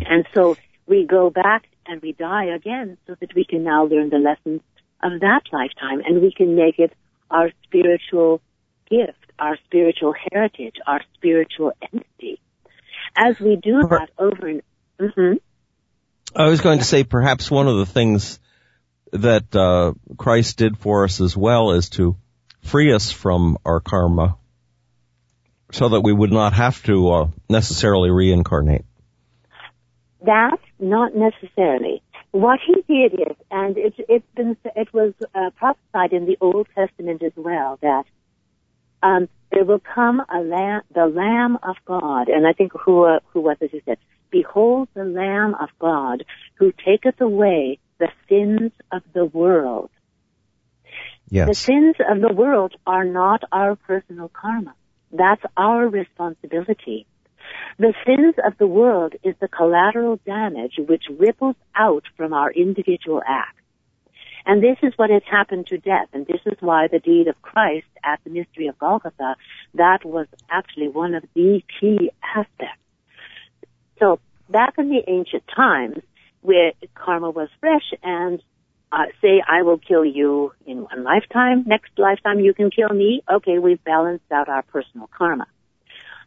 And 0.00 0.26
so 0.34 0.56
we 0.86 1.06
go 1.06 1.30
back 1.30 1.66
and 1.86 2.00
we 2.02 2.12
die 2.12 2.46
again 2.46 2.98
so 3.06 3.16
that 3.20 3.34
we 3.34 3.44
can 3.44 3.64
now 3.64 3.84
learn 3.84 4.10
the 4.10 4.18
lessons 4.18 4.60
of 5.02 5.20
that 5.20 5.42
lifetime 5.52 6.02
and 6.04 6.20
we 6.20 6.32
can 6.32 6.56
make 6.56 6.78
it 6.78 6.92
our 7.30 7.50
spiritual 7.64 8.40
gift, 8.90 9.32
our 9.38 9.56
spiritual 9.64 10.14
heritage, 10.30 10.76
our 10.86 11.00
spiritual 11.14 11.72
entity. 11.92 12.40
As 13.16 13.38
we 13.40 13.56
do 13.56 13.82
that 13.88 14.10
over 14.18 14.46
and, 14.46 14.62
mm-hmm. 15.00 15.34
I 16.36 16.48
was 16.48 16.60
going 16.60 16.78
to 16.78 16.84
say 16.84 17.04
perhaps 17.04 17.50
one 17.50 17.68
of 17.68 17.78
the 17.78 17.86
things 17.86 18.38
that 19.12 19.54
uh, 19.56 19.94
Christ 20.16 20.58
did 20.58 20.78
for 20.78 21.04
us 21.04 21.20
as 21.20 21.36
well 21.36 21.72
is 21.72 21.88
to 21.90 22.16
free 22.62 22.92
us 22.92 23.10
from 23.10 23.58
our 23.64 23.80
karma 23.80 24.36
so 25.72 25.90
that 25.90 26.00
we 26.00 26.12
would 26.12 26.32
not 26.32 26.52
have 26.52 26.82
to 26.84 27.10
uh, 27.10 27.28
necessarily 27.48 28.10
reincarnate. 28.10 28.84
That 30.22 30.58
not 30.78 31.14
necessarily. 31.14 32.02
What 32.30 32.60
he 32.64 32.82
did 32.86 33.14
is, 33.14 33.36
and 33.50 33.76
it, 33.76 33.94
it's 34.08 34.26
been, 34.34 34.56
it 34.76 34.92
was 34.92 35.14
uh, 35.34 35.50
prophesied 35.56 36.12
in 36.12 36.26
the 36.26 36.36
Old 36.40 36.66
Testament 36.74 37.22
as 37.22 37.32
well 37.36 37.78
that 37.80 38.04
um, 39.02 39.28
there 39.50 39.64
will 39.64 39.80
come 39.80 40.20
a 40.20 40.40
lamb, 40.40 40.82
the 40.94 41.06
Lamb 41.06 41.58
of 41.62 41.76
God, 41.84 42.28
and 42.28 42.46
I 42.46 42.52
think 42.52 42.72
who 42.72 43.04
uh, 43.04 43.20
who 43.32 43.40
was 43.40 43.56
it 43.60 43.70
who 43.70 43.80
said, 43.84 43.98
"Behold 44.30 44.88
the 44.94 45.04
Lamb 45.04 45.54
of 45.54 45.70
God, 45.78 46.24
who 46.54 46.72
taketh 46.72 47.20
away 47.20 47.78
the 47.98 48.08
sins 48.28 48.72
of 48.92 49.02
the 49.14 49.24
world." 49.24 49.90
Yes. 51.30 51.48
The 51.48 51.54
sins 51.54 51.96
of 52.10 52.20
the 52.20 52.32
world 52.32 52.74
are 52.86 53.04
not 53.04 53.42
our 53.52 53.76
personal 53.76 54.28
karma. 54.28 54.74
That's 55.12 55.42
our 55.56 55.86
responsibility. 55.86 57.06
The 57.78 57.94
sins 58.06 58.34
of 58.44 58.58
the 58.58 58.66
world 58.66 59.14
is 59.22 59.34
the 59.40 59.48
collateral 59.48 60.20
damage 60.26 60.74
which 60.78 61.04
ripples 61.10 61.56
out 61.74 62.04
from 62.16 62.32
our 62.32 62.50
individual 62.50 63.22
acts. 63.26 63.62
And 64.48 64.62
this 64.62 64.78
is 64.82 64.94
what 64.96 65.10
has 65.10 65.22
happened 65.30 65.66
to 65.66 65.76
death, 65.76 66.08
and 66.14 66.26
this 66.26 66.40
is 66.46 66.56
why 66.60 66.88
the 66.88 66.98
deed 66.98 67.28
of 67.28 67.40
Christ 67.42 67.86
at 68.02 68.18
the 68.24 68.30
mystery 68.30 68.66
of 68.68 68.78
Golgotha, 68.78 69.36
that 69.74 70.06
was 70.06 70.26
actually 70.48 70.88
one 70.88 71.14
of 71.14 71.22
the 71.34 71.62
key 71.78 72.10
aspects. 72.34 72.80
So 73.98 74.20
back 74.48 74.76
in 74.78 74.88
the 74.88 75.02
ancient 75.06 75.44
times, 75.54 75.98
where 76.40 76.72
karma 76.94 77.28
was 77.28 77.50
fresh 77.60 77.92
and 78.02 78.42
uh, 78.90 79.04
say 79.20 79.42
I 79.46 79.62
will 79.64 79.76
kill 79.76 80.04
you 80.04 80.52
in 80.64 80.84
one 80.84 81.04
lifetime, 81.04 81.64
next 81.66 81.90
lifetime 81.98 82.40
you 82.40 82.54
can 82.54 82.70
kill 82.70 82.88
me, 82.88 83.22
okay, 83.30 83.58
we've 83.58 83.84
balanced 83.84 84.32
out 84.32 84.48
our 84.48 84.62
personal 84.62 85.10
karma. 85.14 85.46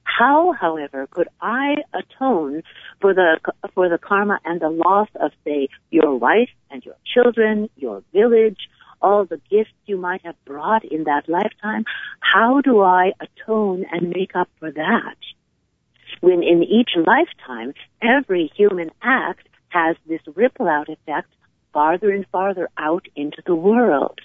How, 0.04 0.54
however, 0.54 1.08
could 1.10 1.28
I 1.42 1.78
atone 1.94 2.64
for 3.00 3.14
the 3.14 3.40
for 3.74 3.90
the 3.90 3.98
karma 3.98 4.40
and 4.46 4.60
the 4.60 4.70
loss 4.70 5.08
of, 5.20 5.32
say, 5.44 5.70
your 5.90 6.16
wife 6.16 6.50
and 6.70 6.84
your 6.86 6.96
children, 7.14 7.70
your 7.76 8.04
village, 8.14 8.60
all 9.02 9.26
the 9.26 9.42
gifts 9.50 9.74
you 9.86 9.98
might 9.98 10.26
have 10.26 10.36
brought 10.46 10.84
in 10.86 11.06
that 11.06 11.28
lifetime? 11.28 11.86
How 12.20 12.62
do 12.62 12.82
I 12.82 13.14
atone 13.20 13.86
and 13.92 14.10
make 14.10 14.36
up 14.36 14.50
for 14.60 14.72
that? 14.72 15.16
When 16.20 16.44
in 16.44 16.64
each 16.64 16.92
lifetime, 16.96 17.74
every 18.02 18.52
human 18.56 18.92
act 19.02 19.48
has 19.70 19.96
this 20.08 20.22
ripple 20.36 20.68
out 20.68 20.90
effect 20.90 21.30
farther 21.74 22.12
and 22.12 22.26
farther 22.32 22.70
out 22.78 23.08
into 23.16 23.42
the 23.46 23.56
world. 23.56 24.20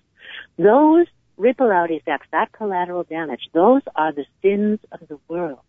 Those 0.59 1.07
ripple 1.37 1.71
out 1.71 1.91
effects, 1.91 2.27
that 2.33 2.53
collateral 2.53 3.05
damage, 3.05 3.43
those 3.53 3.83
are 3.95 4.13
the 4.13 4.25
sins 4.43 4.79
of 4.93 5.07
the 5.09 5.19
world. 5.29 5.61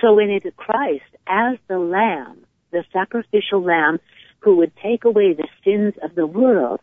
So 0.00 0.14
when 0.14 0.30
it 0.30 0.46
is 0.46 0.52
Christ 0.56 1.04
as 1.26 1.58
the 1.68 1.78
lamb, 1.78 2.44
the 2.70 2.84
sacrificial 2.92 3.62
lamb 3.62 3.98
who 4.40 4.56
would 4.58 4.72
take 4.76 5.04
away 5.04 5.34
the 5.34 5.48
sins 5.64 5.94
of 6.02 6.14
the 6.14 6.26
world, 6.26 6.80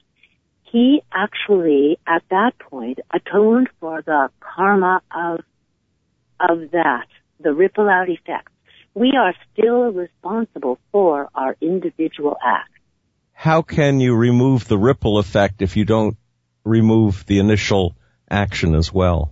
he 0.63 1.01
actually 1.13 1.97
at 2.05 2.23
that 2.29 2.51
point 2.59 2.99
atoned 3.13 3.69
for 3.79 4.01
the 4.01 4.29
karma 4.39 5.01
of 5.15 5.39
of 6.37 6.71
that, 6.71 7.07
the 7.39 7.53
ripple 7.53 7.87
out 7.87 8.09
effect. 8.09 8.49
We 8.93 9.13
are 9.17 9.33
still 9.51 9.91
responsible 9.91 10.79
for 10.91 11.29
our 11.33 11.55
individual 11.61 12.35
acts. 12.45 12.71
How 13.31 13.61
can 13.61 13.99
you 13.99 14.15
remove 14.15 14.67
the 14.67 14.77
ripple 14.77 15.17
effect 15.17 15.61
if 15.61 15.77
you 15.77 15.85
don't 15.85 16.17
remove 16.65 17.25
the 17.25 17.39
initial 17.39 17.95
action 18.29 18.75
as 18.75 18.91
well. 18.93 19.31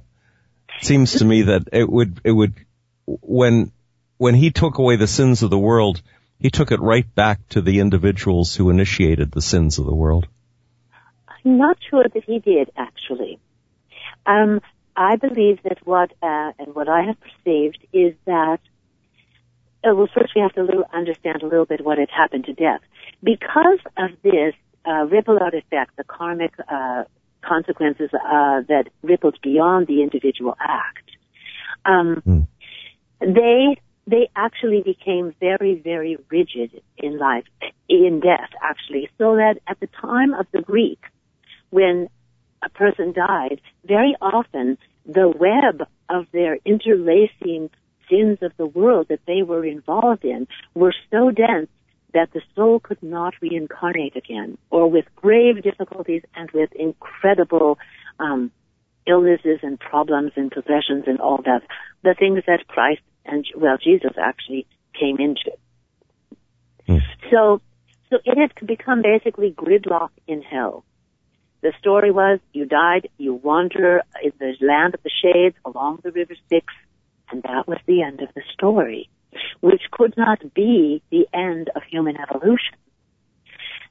It 0.80 0.86
seems 0.86 1.14
to 1.14 1.26
me 1.26 1.44
that 1.44 1.68
it 1.74 1.90
would, 1.90 2.22
it 2.24 2.32
would, 2.32 2.54
when, 3.06 3.72
when 4.18 4.36
he 4.36 4.52
took 4.52 4.78
away 4.78 4.96
the 4.96 5.08
sins 5.08 5.44
of 5.44 5.50
the 5.50 5.60
world, 5.60 6.02
he 6.40 6.50
took 6.50 6.72
it 6.72 6.80
right 6.80 7.14
back 7.16 7.48
to 7.50 7.62
the 7.62 7.80
individuals 7.80 8.56
who 8.56 8.70
initiated 8.70 9.32
the 9.32 9.42
sins 9.42 9.80
of 9.80 9.86
the 9.86 9.96
world. 9.96 10.28
I'm 11.28 11.58
not 11.58 11.78
sure 11.90 12.06
that 12.14 12.24
he 12.24 12.40
did, 12.40 12.70
actually. 12.78 13.40
Um, 14.26 14.62
I 14.96 15.16
believe 15.16 15.62
that 15.64 15.80
what, 15.86 16.12
uh, 16.22 16.52
and 16.60 16.76
what 16.76 16.88
I 16.88 17.04
have 17.04 17.18
perceived 17.20 17.80
is 17.92 18.14
that, 18.26 18.60
uh, 19.84 19.96
well, 19.96 20.08
first 20.14 20.34
we 20.36 20.42
have 20.42 20.54
to 20.54 20.64
little, 20.64 20.86
understand 20.94 21.42
a 21.42 21.48
little 21.48 21.66
bit 21.66 21.84
what 21.84 21.98
had 21.98 22.10
happened 22.10 22.46
to 22.46 22.54
death. 22.54 22.82
Because 23.22 23.80
of 23.98 24.12
this 24.22 24.54
uh, 24.86 25.06
ripple 25.06 25.40
out 25.42 25.54
effect, 25.54 25.96
the 25.98 26.04
karmic 26.04 26.54
uh, 26.70 27.04
consequences 27.44 28.10
uh, 28.14 28.62
that 28.68 28.86
rippled 29.02 29.38
beyond 29.42 29.88
the 29.88 30.02
individual 30.02 30.56
act, 30.60 31.10
um, 31.86 32.22
mm. 32.26 32.48
they 33.20 33.80
they 34.06 34.30
actually 34.36 34.82
became 34.82 35.34
very, 35.40 35.76
very 35.76 36.18
rigid 36.30 36.82
in 36.98 37.18
life, 37.18 37.46
in 37.88 38.20
death, 38.20 38.50
actually, 38.62 39.10
so 39.18 39.38
that 39.38 39.60
at 39.66 39.80
the 39.80 39.88
time 40.02 40.34
of 40.34 40.46
the 40.52 40.62
Greek, 40.62 41.00
when 41.70 42.10
a 42.62 42.70
person 42.70 43.14
died, 43.14 43.62
very 43.86 44.16
often 44.22 44.78
the 45.06 45.30
web 45.30 45.88
of 46.10 46.26
their 46.34 46.58
interlacing 46.66 47.70
sins 48.10 48.40
of 48.42 48.52
the 48.58 48.66
world 48.66 49.08
that 49.10 49.22
they 49.26 49.42
were 49.42 49.66
involved 49.66 50.26
in 50.26 50.48
were 50.74 50.94
so 51.12 51.32
dense 51.32 51.70
that 52.14 52.32
the 52.34 52.42
soul 52.56 52.80
could 52.80 53.02
not 53.02 53.34
reincarnate 53.42 54.16
again, 54.16 54.58
or 54.70 54.90
with 54.90 55.06
grave 55.16 55.64
difficulties 55.64 56.22
and 56.36 56.50
with 56.52 56.72
incredible 56.74 57.78
um, 58.20 58.52
illnesses 59.08 59.60
and 59.64 59.80
problems 59.80 60.32
and 60.36 60.52
possessions 60.52 61.06
and 61.08 61.20
all 61.20 61.42
that, 61.46 61.62
the 62.04 62.16
things 62.18 62.44
that 62.48 62.68
Christ 62.68 63.02
and 63.26 63.46
well, 63.56 63.78
Jesus 63.78 64.12
actually 64.18 64.68
came 65.00 65.18
into. 65.20 65.52
Hmm. 66.88 66.98
So, 67.32 67.62
so 68.10 68.18
it 68.26 68.38
had 68.38 68.68
become 68.68 69.02
basically 69.02 69.52
gridlock 69.52 70.10
in 70.28 70.42
hell. 70.42 70.84
The 71.62 71.74
story 71.80 72.12
was 72.12 72.40
you 72.52 72.66
died, 72.66 73.08
you 73.18 73.34
wander 73.36 74.02
in 74.22 74.34
the 74.38 74.54
land 74.60 74.96
of 74.96 75.04
the 75.04 75.10
shades 75.10 75.56
along 75.64 76.00
the 76.04 76.12
river 76.12 76.36
Styx, 76.46 76.66
and 77.32 77.42
that 77.44 77.68
was 77.68 77.78
the 77.86 78.04
end 78.04 78.22
of 78.22 78.30
the 78.36 78.42
story, 78.54 79.10
which 79.62 79.84
could 79.92 80.16
not 80.18 80.54
be 80.54 81.02
the 81.10 81.26
end 81.34 81.70
human 81.94 82.16
evolution. 82.18 82.76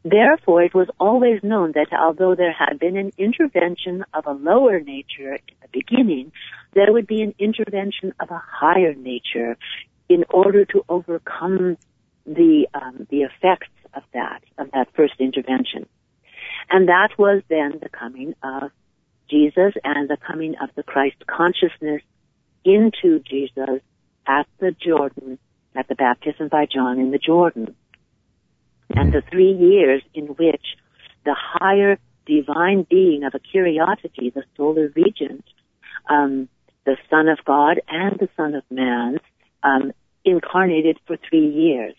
Therefore, 0.05 0.63
it 0.65 0.75
was 0.75 0.89
always 0.99 1.39
known 1.45 1.73
that 1.73 1.93
although 1.93 2.35
there 2.35 2.53
had 2.53 2.81
been 2.81 2.97
an 2.97 3.13
intervention 3.17 4.05
of 4.13 4.27
a 4.27 4.33
lower 4.33 4.81
nature 4.81 5.35
in 5.35 5.57
the 5.63 5.69
beginning, 5.73 6.33
there 6.75 6.93
would 6.93 7.07
be 7.07 7.23
an 7.23 7.35
intervention 7.39 8.13
of 8.19 8.29
a 8.31 8.43
higher 8.45 8.95
nature 8.95 9.57
in 10.09 10.25
order 10.31 10.65
to 10.65 10.85
overcome 10.89 11.77
the 12.27 12.67
um, 12.75 13.07
the 13.11 13.23
effects 13.23 13.71
of 13.95 14.03
that 14.13 14.43
of 14.59 14.71
that 14.73 14.89
first 14.97 15.15
intervention. 15.21 15.87
And 16.69 16.89
that 16.89 17.11
was 17.17 17.43
then 17.49 17.79
the 17.81 17.89
coming 17.89 18.35
of 18.43 18.71
Jesus 19.31 19.73
and 19.85 20.09
the 20.09 20.19
coming 20.27 20.55
of 20.61 20.71
the 20.75 20.83
Christ 20.83 21.17
consciousness 21.27 22.03
into 22.65 23.21
Jesus 23.21 23.81
at 24.27 24.47
the 24.59 24.73
Jordan, 24.73 25.39
at 25.75 25.89
the 25.89 25.95
baptism 25.95 26.49
by 26.49 26.67
John 26.67 26.99
in 26.99 27.11
the 27.11 27.19
Jordan. 27.19 27.75
And 28.97 29.13
the 29.13 29.23
three 29.31 29.53
years 29.53 30.03
in 30.15 30.27
which 30.27 30.77
the 31.25 31.37
higher 31.39 31.99
divine 32.27 32.87
being 32.89 33.25
of 33.25 33.35
a 33.35 33.39
curiosity, 33.39 34.31
the 34.35 34.45
solar 34.57 34.93
regent, 34.95 35.45
um, 36.09 36.49
the 36.85 36.97
Son 37.11 37.29
of 37.29 37.39
God 37.45 37.81
and 37.89 38.19
the 38.19 38.29
Son 38.37 38.55
of 38.55 38.65
Man, 38.71 39.19
um, 39.63 39.93
incarnated 40.25 40.99
for 41.07 41.17
three 41.29 41.49
years. 41.49 41.95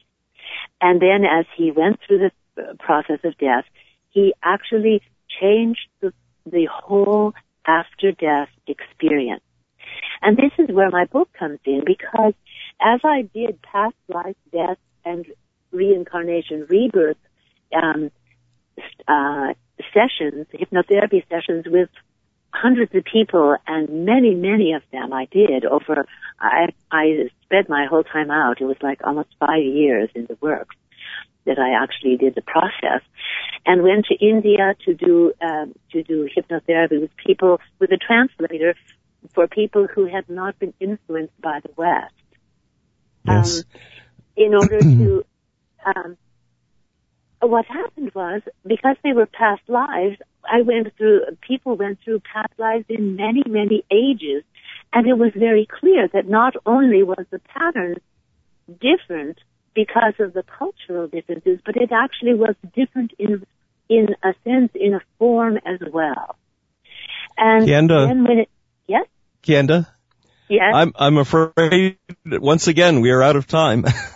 And 0.81 1.01
then 1.01 1.23
as 1.25 1.45
he 1.57 1.71
went 1.71 1.99
through 2.05 2.29
the 2.55 2.75
process 2.79 3.19
of 3.23 3.37
death, 3.37 3.65
he 4.09 4.33
actually 4.43 5.01
changed 5.41 5.87
the, 6.01 6.13
the 6.45 6.67
whole 6.71 7.33
after 7.65 8.11
death 8.11 8.49
experience. 8.67 9.43
And 10.21 10.37
this 10.37 10.51
is 10.57 10.73
where 10.73 10.89
my 10.89 11.05
book 11.05 11.29
comes 11.37 11.59
in 11.65 11.83
because 11.85 12.33
as 12.81 13.01
I 13.03 13.23
did 13.33 13.61
past 13.61 13.95
life, 14.07 14.35
death, 14.51 14.77
and 15.05 15.25
reincarnation, 15.73 16.65
rebirth 16.69 17.17
um, 17.75 18.11
uh, 19.07 19.53
sessions, 19.93 20.47
hypnotherapy 20.53 21.27
sessions 21.29 21.65
with 21.67 21.89
hundreds 22.53 22.93
of 22.95 23.03
people 23.03 23.55
and 23.67 24.05
many, 24.05 24.35
many 24.35 24.73
of 24.73 24.83
them 24.91 25.11
I 25.11 25.25
did 25.25 25.65
over, 25.65 26.05
I, 26.39 26.67
I 26.91 27.29
spread 27.43 27.67
my 27.67 27.87
whole 27.89 28.03
time 28.03 28.29
out. 28.29 28.61
It 28.61 28.65
was 28.65 28.77
like 28.81 29.01
almost 29.03 29.29
five 29.39 29.63
years 29.63 30.09
in 30.13 30.27
the 30.27 30.37
works 30.39 30.75
that 31.45 31.59
I 31.59 31.83
actually 31.83 32.17
did 32.17 32.35
the 32.35 32.41
process 32.41 33.01
and 33.65 33.83
went 33.83 34.05
to 34.05 34.15
India 34.15 34.75
to 34.85 34.93
do 34.93 35.33
um, 35.41 35.73
to 35.91 36.03
do 36.03 36.29
hypnotherapy 36.35 37.01
with 37.01 37.15
people 37.17 37.59
with 37.79 37.91
a 37.91 37.97
translator 37.97 38.75
for 39.33 39.47
people 39.47 39.87
who 39.93 40.05
had 40.05 40.29
not 40.29 40.57
been 40.59 40.73
influenced 40.79 41.39
by 41.41 41.59
the 41.61 41.69
West. 41.75 42.13
Yes. 43.25 43.59
Um, 43.59 43.63
in 44.35 44.55
order 44.55 44.79
to 44.79 45.25
um, 45.85 46.17
what 47.41 47.65
happened 47.65 48.11
was 48.13 48.41
because 48.65 48.95
they 49.03 49.13
were 49.13 49.25
past 49.25 49.61
lives, 49.67 50.17
I 50.49 50.61
went 50.61 50.95
through 50.97 51.21
people 51.41 51.75
went 51.75 51.99
through 52.03 52.21
past 52.21 52.53
lives 52.57 52.85
in 52.89 53.15
many 53.15 53.43
many 53.47 53.83
ages, 53.91 54.43
and 54.91 55.07
it 55.07 55.17
was 55.17 55.31
very 55.35 55.65
clear 55.65 56.07
that 56.13 56.27
not 56.27 56.55
only 56.65 57.03
was 57.03 57.25
the 57.31 57.39
pattern 57.39 57.95
different 58.79 59.39
because 59.73 60.13
of 60.19 60.33
the 60.33 60.43
cultural 60.43 61.07
differences, 61.07 61.59
but 61.65 61.75
it 61.75 61.91
actually 61.91 62.33
was 62.33 62.55
different 62.75 63.11
in 63.17 63.45
in 63.89 64.15
a 64.23 64.33
sense, 64.43 64.71
in 64.75 64.93
a 64.93 65.01
form 65.19 65.57
as 65.65 65.79
well. 65.91 66.35
And 67.37 67.67
Kienda, 67.67 68.07
then 68.07 68.23
when 68.23 68.39
it, 68.39 68.49
yes, 68.87 69.07
Kienda, 69.41 69.87
yes, 70.53 70.71
I'm 70.73 70.93
I'm 70.95 71.17
afraid 71.17 71.97
once 72.25 72.67
again 72.67 73.01
we 73.01 73.11
are 73.11 73.21
out 73.21 73.35
of 73.35 73.47
time. 73.47 73.85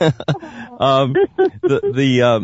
um, 0.79 1.13
the 1.13 1.91
the 1.93 2.21
uh, 2.21 2.39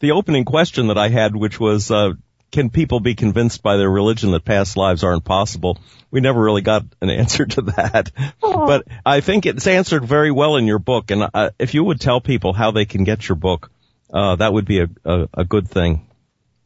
the 0.00 0.12
opening 0.12 0.44
question 0.44 0.88
that 0.88 0.98
I 0.98 1.08
had, 1.08 1.34
which 1.34 1.58
was. 1.58 1.90
Uh, 1.90 2.12
can 2.50 2.70
people 2.70 2.98
be 2.98 3.14
convinced 3.14 3.62
by 3.62 3.76
their 3.76 3.88
religion 3.88 4.32
that 4.32 4.44
past 4.44 4.76
lives 4.76 5.04
aren't 5.04 5.24
possible? 5.24 5.78
We 6.10 6.20
never 6.20 6.42
really 6.42 6.62
got 6.62 6.84
an 7.00 7.08
answer 7.22 7.46
to 7.46 7.62
that. 7.62 8.10
Oh. 8.42 8.66
But 8.66 8.88
I 9.06 9.20
think 9.20 9.46
it's 9.46 9.68
answered 9.68 10.04
very 10.04 10.32
well 10.32 10.56
in 10.56 10.66
your 10.66 10.80
book. 10.80 11.12
And 11.12 11.28
uh, 11.32 11.50
if 11.60 11.74
you 11.74 11.84
would 11.84 12.00
tell 12.00 12.20
people 12.20 12.52
how 12.52 12.72
they 12.72 12.86
can 12.86 13.04
get 13.04 13.28
your 13.28 13.36
book, 13.36 13.70
uh, 14.12 14.36
that 14.36 14.52
would 14.52 14.64
be 14.64 14.80
a, 14.80 14.88
a, 15.04 15.28
a 15.34 15.44
good 15.44 15.68
thing. 15.68 16.08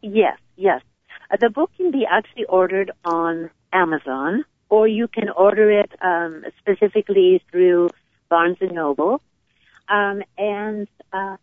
Yes, 0.01 0.39
yes. 0.57 0.81
Uh, 1.31 1.37
the 1.41 1.51
book 1.51 1.71
can 1.77 1.91
be 1.91 2.07
actually 2.11 2.45
ordered 2.45 2.91
on 3.05 3.51
Amazon, 3.73 4.45
or 4.69 4.87
you 4.89 5.09
can 5.09 5.31
order 5.31 5.71
it 5.71 5.91
um, 6.01 6.45
specifically 6.59 7.43
through 7.51 7.91
Barnes 8.29 8.59
and 8.61 8.73
Noble, 8.73 9.21
um, 9.89 10.23
and 10.37 10.87
uh, 11.13 11.37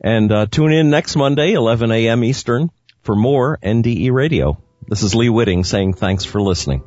and 0.02 0.32
uh, 0.32 0.46
tune 0.46 0.72
in 0.72 0.90
next 0.90 1.16
Monday, 1.16 1.54
11 1.54 1.92
a.m. 1.92 2.24
Eastern, 2.24 2.70
for 3.02 3.16
more 3.16 3.58
NDE 3.62 4.12
Radio. 4.12 4.62
This 4.88 5.04
is 5.04 5.16
Lee 5.16 5.30
Witting 5.30 5.64
saying 5.64 5.94
thanks 5.94 6.26
for 6.26 6.42
listening. 6.42 6.84